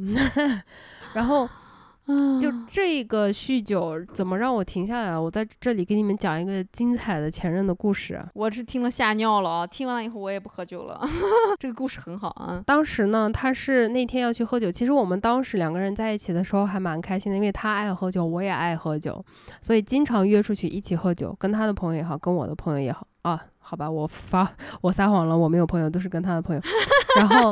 [1.15, 1.60] 然后啊
[2.39, 5.21] 就这个酗酒怎么让我停下来了？
[5.21, 8.23] 我在这里给你们讲一个精彩的前任的故事。
[8.33, 9.67] 我是听了吓尿了啊！
[9.67, 11.01] 听完了以后我也不喝酒了。
[11.59, 12.61] 这个故事很好啊。
[12.65, 14.71] 当时呢，他是那天要去喝酒。
[14.71, 19.23] 其实我们当时两个人在一起的时候还蛮开心的，因为他爱喝酒，我也爱喝酒，
[19.61, 21.35] 所以经常约出去一起喝酒。
[21.39, 24.51] 跟他的朋友也好，跟我的朋友也好啊，好吧，我发
[24.81, 26.61] 我撒谎了，我没有朋友，都是跟他的朋友。
[27.17, 27.51] 然后，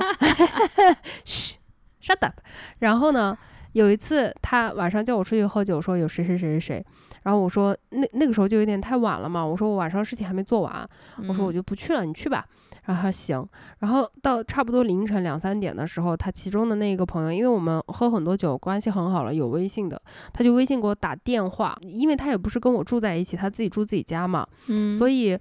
[1.26, 1.57] 嘘
[2.01, 2.34] ，shut up。
[2.80, 3.38] 然后呢，
[3.74, 6.86] 有一次他晚上叫我出去喝酒，说有谁谁谁谁谁。
[7.24, 10.88] 然后我说那那个时候就有点太晚了嘛，我说我晚上事情还没做完，
[11.28, 12.45] 我说我就就不去了，你去吧。
[12.86, 13.45] 然后他行，
[13.80, 20.01] 然后到差不多凌晨两三点的时候，他其中的那个朋友，因为我们喝很多酒，关系很好了，有微信的，
[20.34, 25.39] 他就微信给我打电话，因为他也不是跟我住在一起，他自己住自己家嘛，嗯，所以以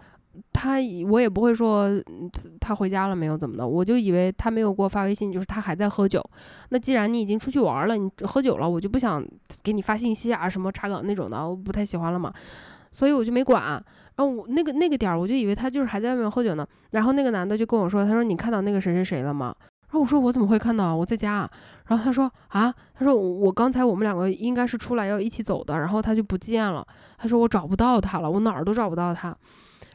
[0.52, 0.76] 他
[1.08, 1.88] 我也不会说
[2.60, 6.22] 他回家了没有怎么的，我就以为他没有给我发微信，就是他还在喝酒。
[6.70, 9.24] 那既然你已经出去玩了，你喝酒了，我就不想
[9.62, 12.32] 给你发信息啊，什么查岗那种的，我不太喜欢了嘛，
[12.90, 13.62] 所以我就没管。
[14.16, 16.66] 然后我那个那个点儿，我就以为他就是还在外面喝酒呢。
[16.90, 19.54] 然后那个男的就跟我说，他说你看到那个谁谁谁了吗？
[19.90, 20.94] 然后我说我怎么会看到啊？
[20.94, 21.48] 我在家。
[21.86, 26.86] 然后他说啊，他说我刚才我们两个应该是出来要一起走的，然后他就不见了。
[27.16, 29.34] 他说我找不到他了，我哪儿都找不到他。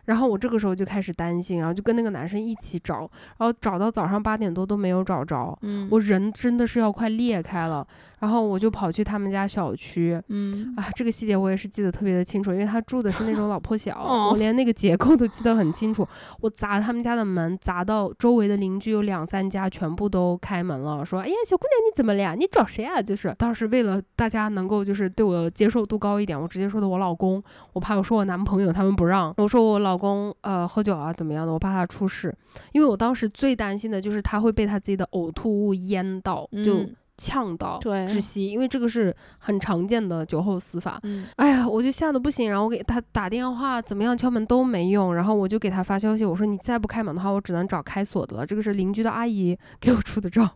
[0.06, 3.00] 然后我这个时候就开始担心，然后就跟那个男生一起找，
[3.38, 7.86] 然后找到早上八点多都没有找着，嗯，我人真的是要快裂开了。
[8.20, 16.08] 然后我就跑去他们家小区，嗯啊，这个细节我也是记得特别的清楚，因为他住的是那种老破小， 哦我连那个结构都记得很清楚。
[16.40, 22.34] 我砸他们家的门，砸到周围的邻居有两三家全部都开门了，说：“哎呀，小姑娘你怎么了呀？
[22.34, 27.44] 你找谁啊？”就是当时为了大家能够就是对我接受度高一点，我直接说的我老公，
[27.74, 32.36] 我怕我说我男朋友他们不让，我说我老公呃喝酒啊怎么样的，我怕他出事，
[32.72, 41.00] 因为我当时最担心的就是他会被他自己的呕吐物淹到，就嗯呛到对窒息，因为这个是很常见的酒后死法。
[41.04, 48.44] 嗯哎呀，我就吓得不行，然后我给他打电话，怎么样敲门都没用，然后我就给他发消息，我说你再不开门的话，我只能找开锁的了。
[48.44, 50.50] 这个是邻居的阿姨 给我出的招。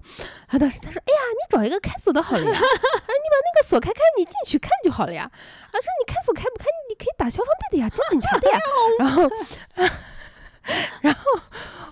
[0.47, 5.29] 他当时他说，哎呀，你找一个开锁的好了呀，他说你把那个锁开开，你进去看就好了呀。
[5.71, 8.59] 他说你开锁开不开，你可以打消防队的呀，叫警察的呀。
[8.99, 9.29] 然后，
[11.01, 11.21] 然后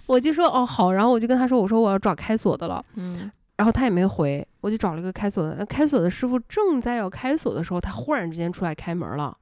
[0.06, 2.84] 我就说哦好，然后我就跟他说，我说我要找开锁的了。
[2.96, 5.66] 嗯然后他也没回，我就找了一个开锁的。
[5.66, 9.38] 开锁的师傅正在要开锁的时候，他忽然之间出来开门了。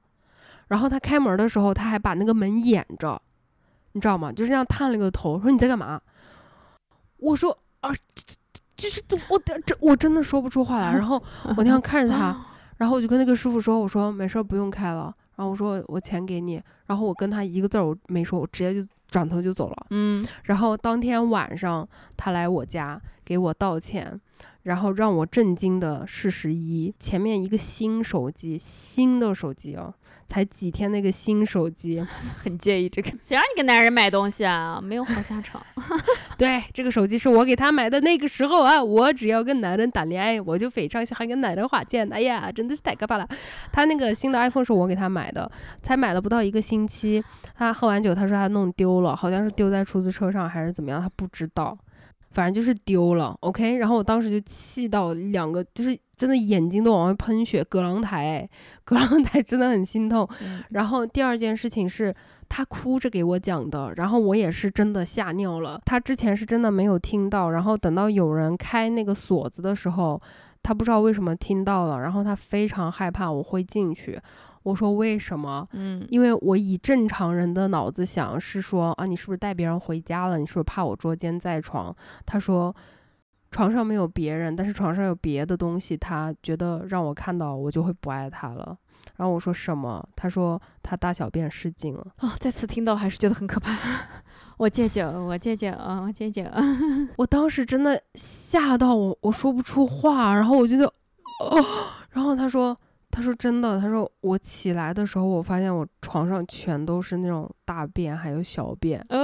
[0.68, 3.20] 然后他开门的时候，他还把那个门掩着，
[3.90, 4.30] 你知道吗？
[4.30, 6.00] 就是这样探了个头，说你在干嘛？
[7.16, 7.90] 我说啊，
[8.76, 9.36] 就是我
[9.66, 10.92] 这我真的说不出话来。
[10.92, 11.20] 然后
[11.56, 12.40] 我那样看着他，
[12.78, 15.12] 然后我就跟那个师傅说，我说没事儿，不用开了。
[15.36, 16.62] 然后我说我钱给你。
[16.86, 19.86] 然后我跟他一个字儿我没说，我直接就转头就走了。
[19.90, 24.20] 嗯然后当天晚上他来我家给我道歉，
[24.64, 29.94] 然后让我震惊的事实一，前面一个新手机，新的手机哦，
[30.26, 32.04] 才几天那个新手机，
[32.42, 33.10] 很介意这个。
[33.10, 34.80] 谁让你给男人买东西啊？
[34.82, 35.62] 没有好下场。
[36.38, 38.00] 对，这个手机是我给他买的。
[38.00, 42.10] 那个时候啊，我只要跟男人谈恋爱，我就非常喜欢跟男人花钱。
[42.10, 43.28] 哎呀，真的是太可怕了。
[43.70, 45.50] 他那个新的 iPhone 是我给他买的，
[45.82, 47.22] 才买了不到一个星期，
[47.54, 51.76] 他喝完酒，他说他弄丢了，好像是丢在出租车上还是怎么样，他不知道。
[52.34, 58.48] 反正就是丢了，OK，然后我当时就气到两个，就是真的眼睛都往外喷血，葛朗台，
[58.84, 60.28] 葛朗台真的很心痛。
[60.70, 62.14] 然后第二件事情是
[62.48, 65.80] 他哭着给我讲的，然后我也是真的吓尿了。
[65.86, 70.20] 他之前是真的没有听到，然后等到有人开那个锁子的时候，
[70.62, 74.20] 他不知道为什么听到了，然后他非常害怕我会进去。
[74.64, 75.68] 我说为什么？
[75.72, 80.38] 嗯，因为我以正常人的脑子想是说啊，你是不是带别人回家了？
[80.38, 81.94] 你是不是怕我捉奸在床？
[82.24, 82.74] 他说
[83.50, 88.76] 床上没有别人，但是床上有别的东西，他觉得让我看到我就会不爱他了。
[89.16, 90.02] 然后我说什么？
[90.16, 92.06] 他说他大小便失禁了。
[92.20, 93.70] 哦，再次听到还是觉得很可怕。
[94.56, 96.42] 我戒酒，我戒酒，我戒酒。
[97.16, 100.32] 我当时真的吓到我，我说不出话。
[100.32, 101.64] 然后我觉得哦，
[102.12, 102.74] 然后他说。
[103.14, 109.18] 他说真的，他说我起来的时候，我发现我床上全都是那种大便还有小便，呃，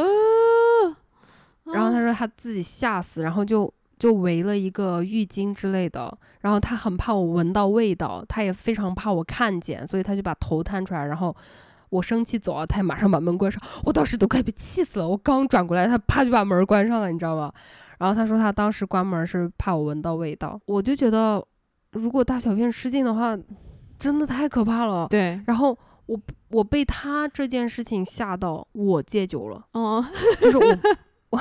[1.65, 3.69] 然后他说他自己吓死，然后就
[3.99, 11.35] 就围了一个浴巾之类的，然后他很怕我闻到味道，他也非常怕我看见，所以他就把头探出来，然后
[11.89, 17.53] 我生气走了，他也马上把门关上，我当时都快被气死了，我刚转过来，他啪就把门关上了，你知道吗？
[17.99, 21.45] 然后他说他当时关门是怕我闻到味道，我就觉得
[21.91, 23.37] 如果大小便失禁的话。
[24.01, 25.41] 真的太可怕了，对。
[25.47, 30.05] 然后我我被他这件事情吓到，我戒酒了，哦，
[30.41, 30.79] 就是我
[31.29, 31.41] 我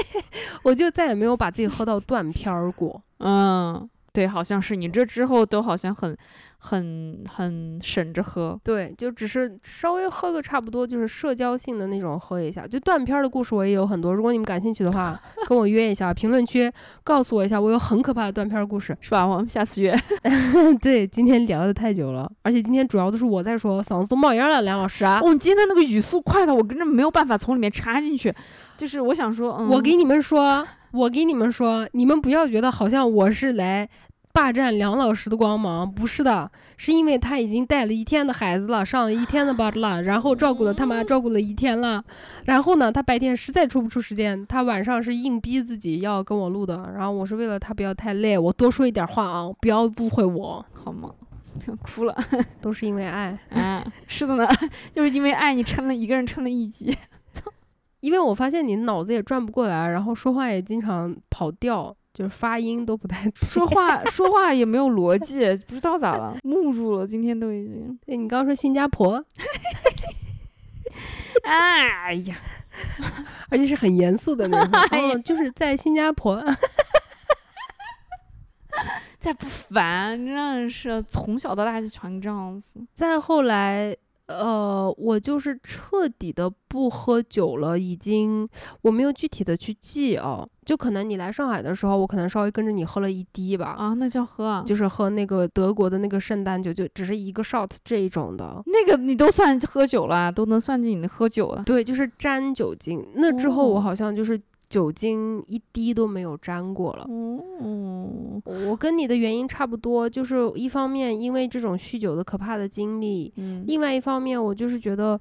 [0.64, 3.88] 我就再也没有把自己喝到断片儿过，嗯。
[4.12, 6.16] 对，好像是你这之后都好像很、
[6.58, 8.58] 很、很省着喝。
[8.64, 12.66] 对，就只是稍微喝个差不多，就是社交性的那种喝一下。
[12.66, 16.70] 就断片的故事我也有很多，如果你们感兴趣的话， 跟我约一下，评论区
[17.04, 19.24] 告诉我一下，我有很可怕的断片故事， 是吧？
[19.24, 19.94] 我们下次约。
[20.82, 25.20] 对，今天聊的太久了，而且今天主要都是我在说，嗓子都冒烟了，梁老师啊。
[25.22, 28.34] 我今天那个语速快的，我根本没有办法从里面插进去。
[28.76, 30.66] 就是我想说，我给你们说。
[30.92, 33.88] 我给你们说，你们不要觉得好像我是来
[34.32, 42.02] 霸占梁老师的光芒，不是的，是因为他已经带了一天的孩子了，上了一天的班了，然后照顾了他妈，照顾了一天了，
[42.44, 51.10] 然后呢，他白天实在抽不出时间，他晚上是硬逼自己要跟我录的，然后我是为了他不要太累，我多说一点话啊，不要误会我，好吗？
[51.66, 52.16] 要 哭了，
[52.60, 54.48] 都是因为爱， 啊，是的呢，
[54.94, 56.96] 就是因为爱你撑了一个人撑了一集。
[58.00, 63.30] 因为我发现你脑子也转不过来，然后说话也经常跑调，就是发音都不太。
[63.34, 67.06] 说话说话也没有逻辑，不知道咋了，木住了。
[67.06, 67.98] 今天都已经。
[68.06, 69.22] 哎，你刚刚说新加坡？
[71.44, 72.36] 哎呀，
[73.50, 74.80] 而且是很严肃的那种。
[74.98, 76.42] 哦，就是在新加坡。
[79.18, 82.80] 再不烦，真的是从小到大就全这样子。
[82.94, 83.94] 再后来。
[84.30, 88.48] 呃，我就是彻底的不喝酒了，已经
[88.82, 93.74] 我没有具体的去记哦，就可能你来上海的时候，我可能稍微跟着你喝了一滴吧。
[93.76, 98.62] 啊，那叫喝啊，就是喝那个德国的那个圣诞酒，就只是一个 shot 这一种的。
[98.66, 101.62] 那个你都算喝酒了，都能算进你的喝酒了。
[101.64, 103.04] 对，就是沾酒精。
[103.16, 104.40] 那之后我好像就是。
[104.70, 107.04] 酒精一滴都没有沾过了。
[107.10, 115.20] 嗯，我跟你的原因差不多，就是一方面因为这种酗酒的可怕的经历，嗯，另外一方面我就是觉得，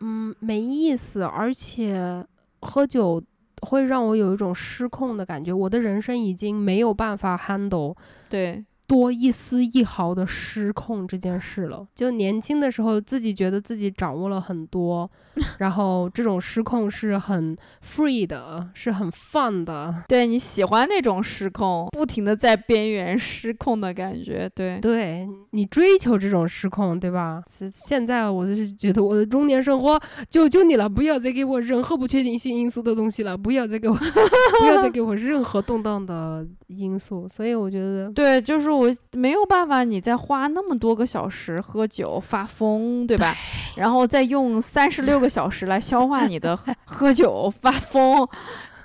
[0.00, 2.24] 嗯，没意思，而且
[2.60, 3.20] 喝酒
[3.62, 7.96] 会让我有一种失控的感觉，我的人生已经没有办法 handle。
[8.28, 8.62] 对。
[8.92, 11.82] 多一丝一毫的失控这件事了。
[11.94, 15.10] 就年轻的时候，自己觉得自己掌握了很多，
[15.60, 19.94] 然后这种失控是很 free 的，是很 fun 的。
[20.08, 24.46] 对你喜欢那种失控，不停的在边缘失控的感觉。
[24.54, 27.42] 对，对你追求这种失控，对吧？
[27.72, 33.94] 现在我就是觉得我的中年生活，求求你了，不要再给我任何不确定性因素的东西了，不要再给我，
[34.60, 37.26] 不要再给我任何动荡的因素。
[37.26, 38.81] 所以我觉得，对，就是。
[38.82, 43.34] 我没有办法，你再花那么多个小时喝酒发疯，对吧？
[43.76, 48.26] 然后再用三十六个小时来消化你的喝 酒发疯、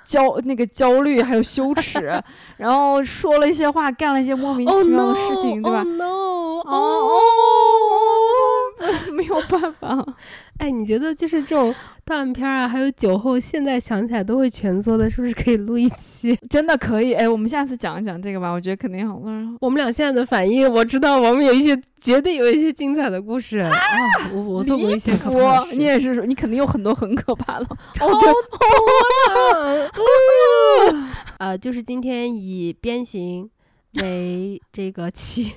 [0.04, 2.22] 焦那个焦虑还有羞耻，
[2.56, 7.18] 然后说了一些话，干了一些莫名其妙的事情，对吧？No，哦，
[9.12, 10.06] 没有办法。
[10.58, 16.36] 哎，你觉得就是这种 断片啊，还有酒后，现在想起来都会蜷缩的，是不是可以录一期？
[16.50, 19.56] 真的可以，哎，我们下次讲一讲这个吧，我觉得肯定好多人。
[19.60, 23.70] 我们俩现在的反应，我知道我们有一些绝对有一些精彩的故事啊！
[24.32, 28.20] 我我做过一些可怕的事，你也是，你肯定有很多很可怕的，超多
[29.34, 29.90] 了。
[31.38, 33.48] 呃，就是今天以鞭刑
[34.00, 35.52] 为这个起。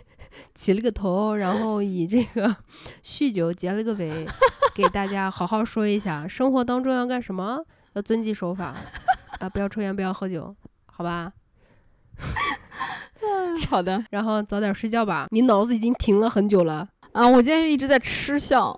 [0.55, 2.55] 起了个头，然后以这个
[3.03, 4.25] 酗酒结了个尾，
[4.73, 7.61] 给大家好好说一下，生活当中要干什么？
[7.93, 8.73] 要遵纪守法
[9.39, 9.49] 啊！
[9.49, 10.55] 不要抽烟，不要喝酒，
[10.85, 11.33] 好吧？
[13.69, 14.01] 好的。
[14.11, 17.27] 然后早点睡觉吧，你脑子已经停了很久了啊！
[17.27, 18.73] 我今天一直在吃笑，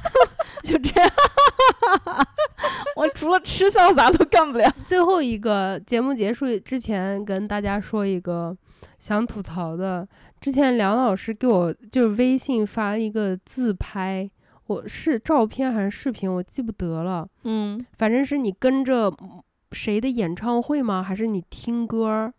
[0.64, 1.10] 就这样。
[2.96, 4.72] 我除了吃笑啥都干不了。
[4.86, 8.56] 最后一个节目结束之前，跟大家说一个
[8.98, 10.08] 想吐槽的。
[10.40, 14.28] 之前梁老师给我就是微信发了一个自拍，
[14.66, 17.26] 我是照片还是视频，我记不得了。
[17.44, 19.12] 嗯，反正是你跟着
[19.72, 21.02] 谁的演唱会吗？
[21.02, 22.32] 还是你听歌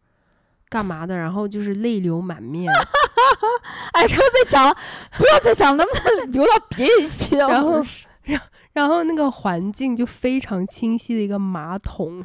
[0.69, 1.17] 干嘛的？
[1.17, 2.71] 然后就是泪流满面。
[3.93, 4.75] 哎，不要再讲了，
[5.17, 7.35] 不要再讲，能不能留到别一期？
[7.39, 7.81] 然后，
[8.23, 8.41] 然
[8.73, 12.23] 然后那个环境就非常清晰的一个马桶，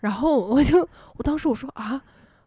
[0.00, 2.02] 然后我就我当时我说啊。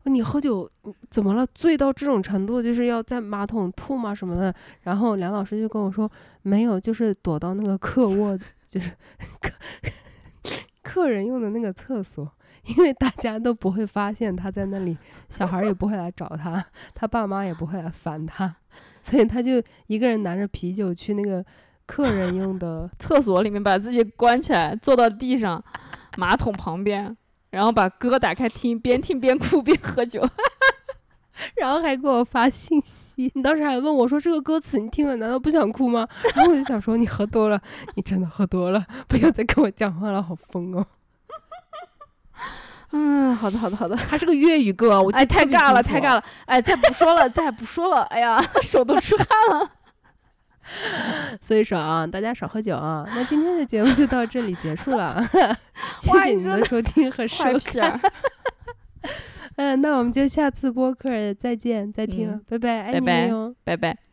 [0.05, 0.69] 你喝酒
[1.09, 1.45] 怎么了？
[1.53, 4.53] 醉到这种程度，就是要在马桶吐吗什么的？
[4.81, 6.09] 然后梁老师就跟我说，
[6.41, 8.37] 没有，就是躲到那个客卧，
[8.67, 8.89] 就是
[9.39, 9.51] 客
[10.81, 12.29] 客人用的那个厕所，
[12.65, 14.97] 因为大家都不会发现他在那里，
[15.29, 18.55] 小孩也不会来找他，他爸妈也不会来烦他，
[19.03, 21.45] 所以他就一个人拿着啤酒去那个
[21.85, 25.63] 客人用的厕所里面，把自己关起来，坐到地上，
[26.17, 27.15] 马桶旁边。
[27.51, 30.27] 然后把歌打开听，边听边哭边喝酒，
[31.57, 33.31] 然后还给我发信息。
[33.35, 37.61] 你当时还问我说：“这个歌词你听了难道不想哭吗？”然后我就想说：“你喝多了，
[37.95, 40.85] 你真的喝多了，不要再跟我讲话了，好疯哦。”
[42.93, 43.95] 嗯，好的，好的，好的。
[43.95, 46.23] 还是个粤语歌，我哎，太尬了，太尬了。
[46.45, 48.01] 哎，再不说了，再不说了。
[48.03, 49.27] 哎呀，手都出汗
[49.59, 49.71] 了。
[51.41, 53.05] 所以说啊，大家少喝酒啊。
[53.15, 55.23] 那今天的节目就到这里结束了，
[55.97, 57.99] 谢谢你的收听和收看。
[59.57, 64.10] 嗯，那我们就下次播客再见再听了，拜拜，爱你们哟，拜拜。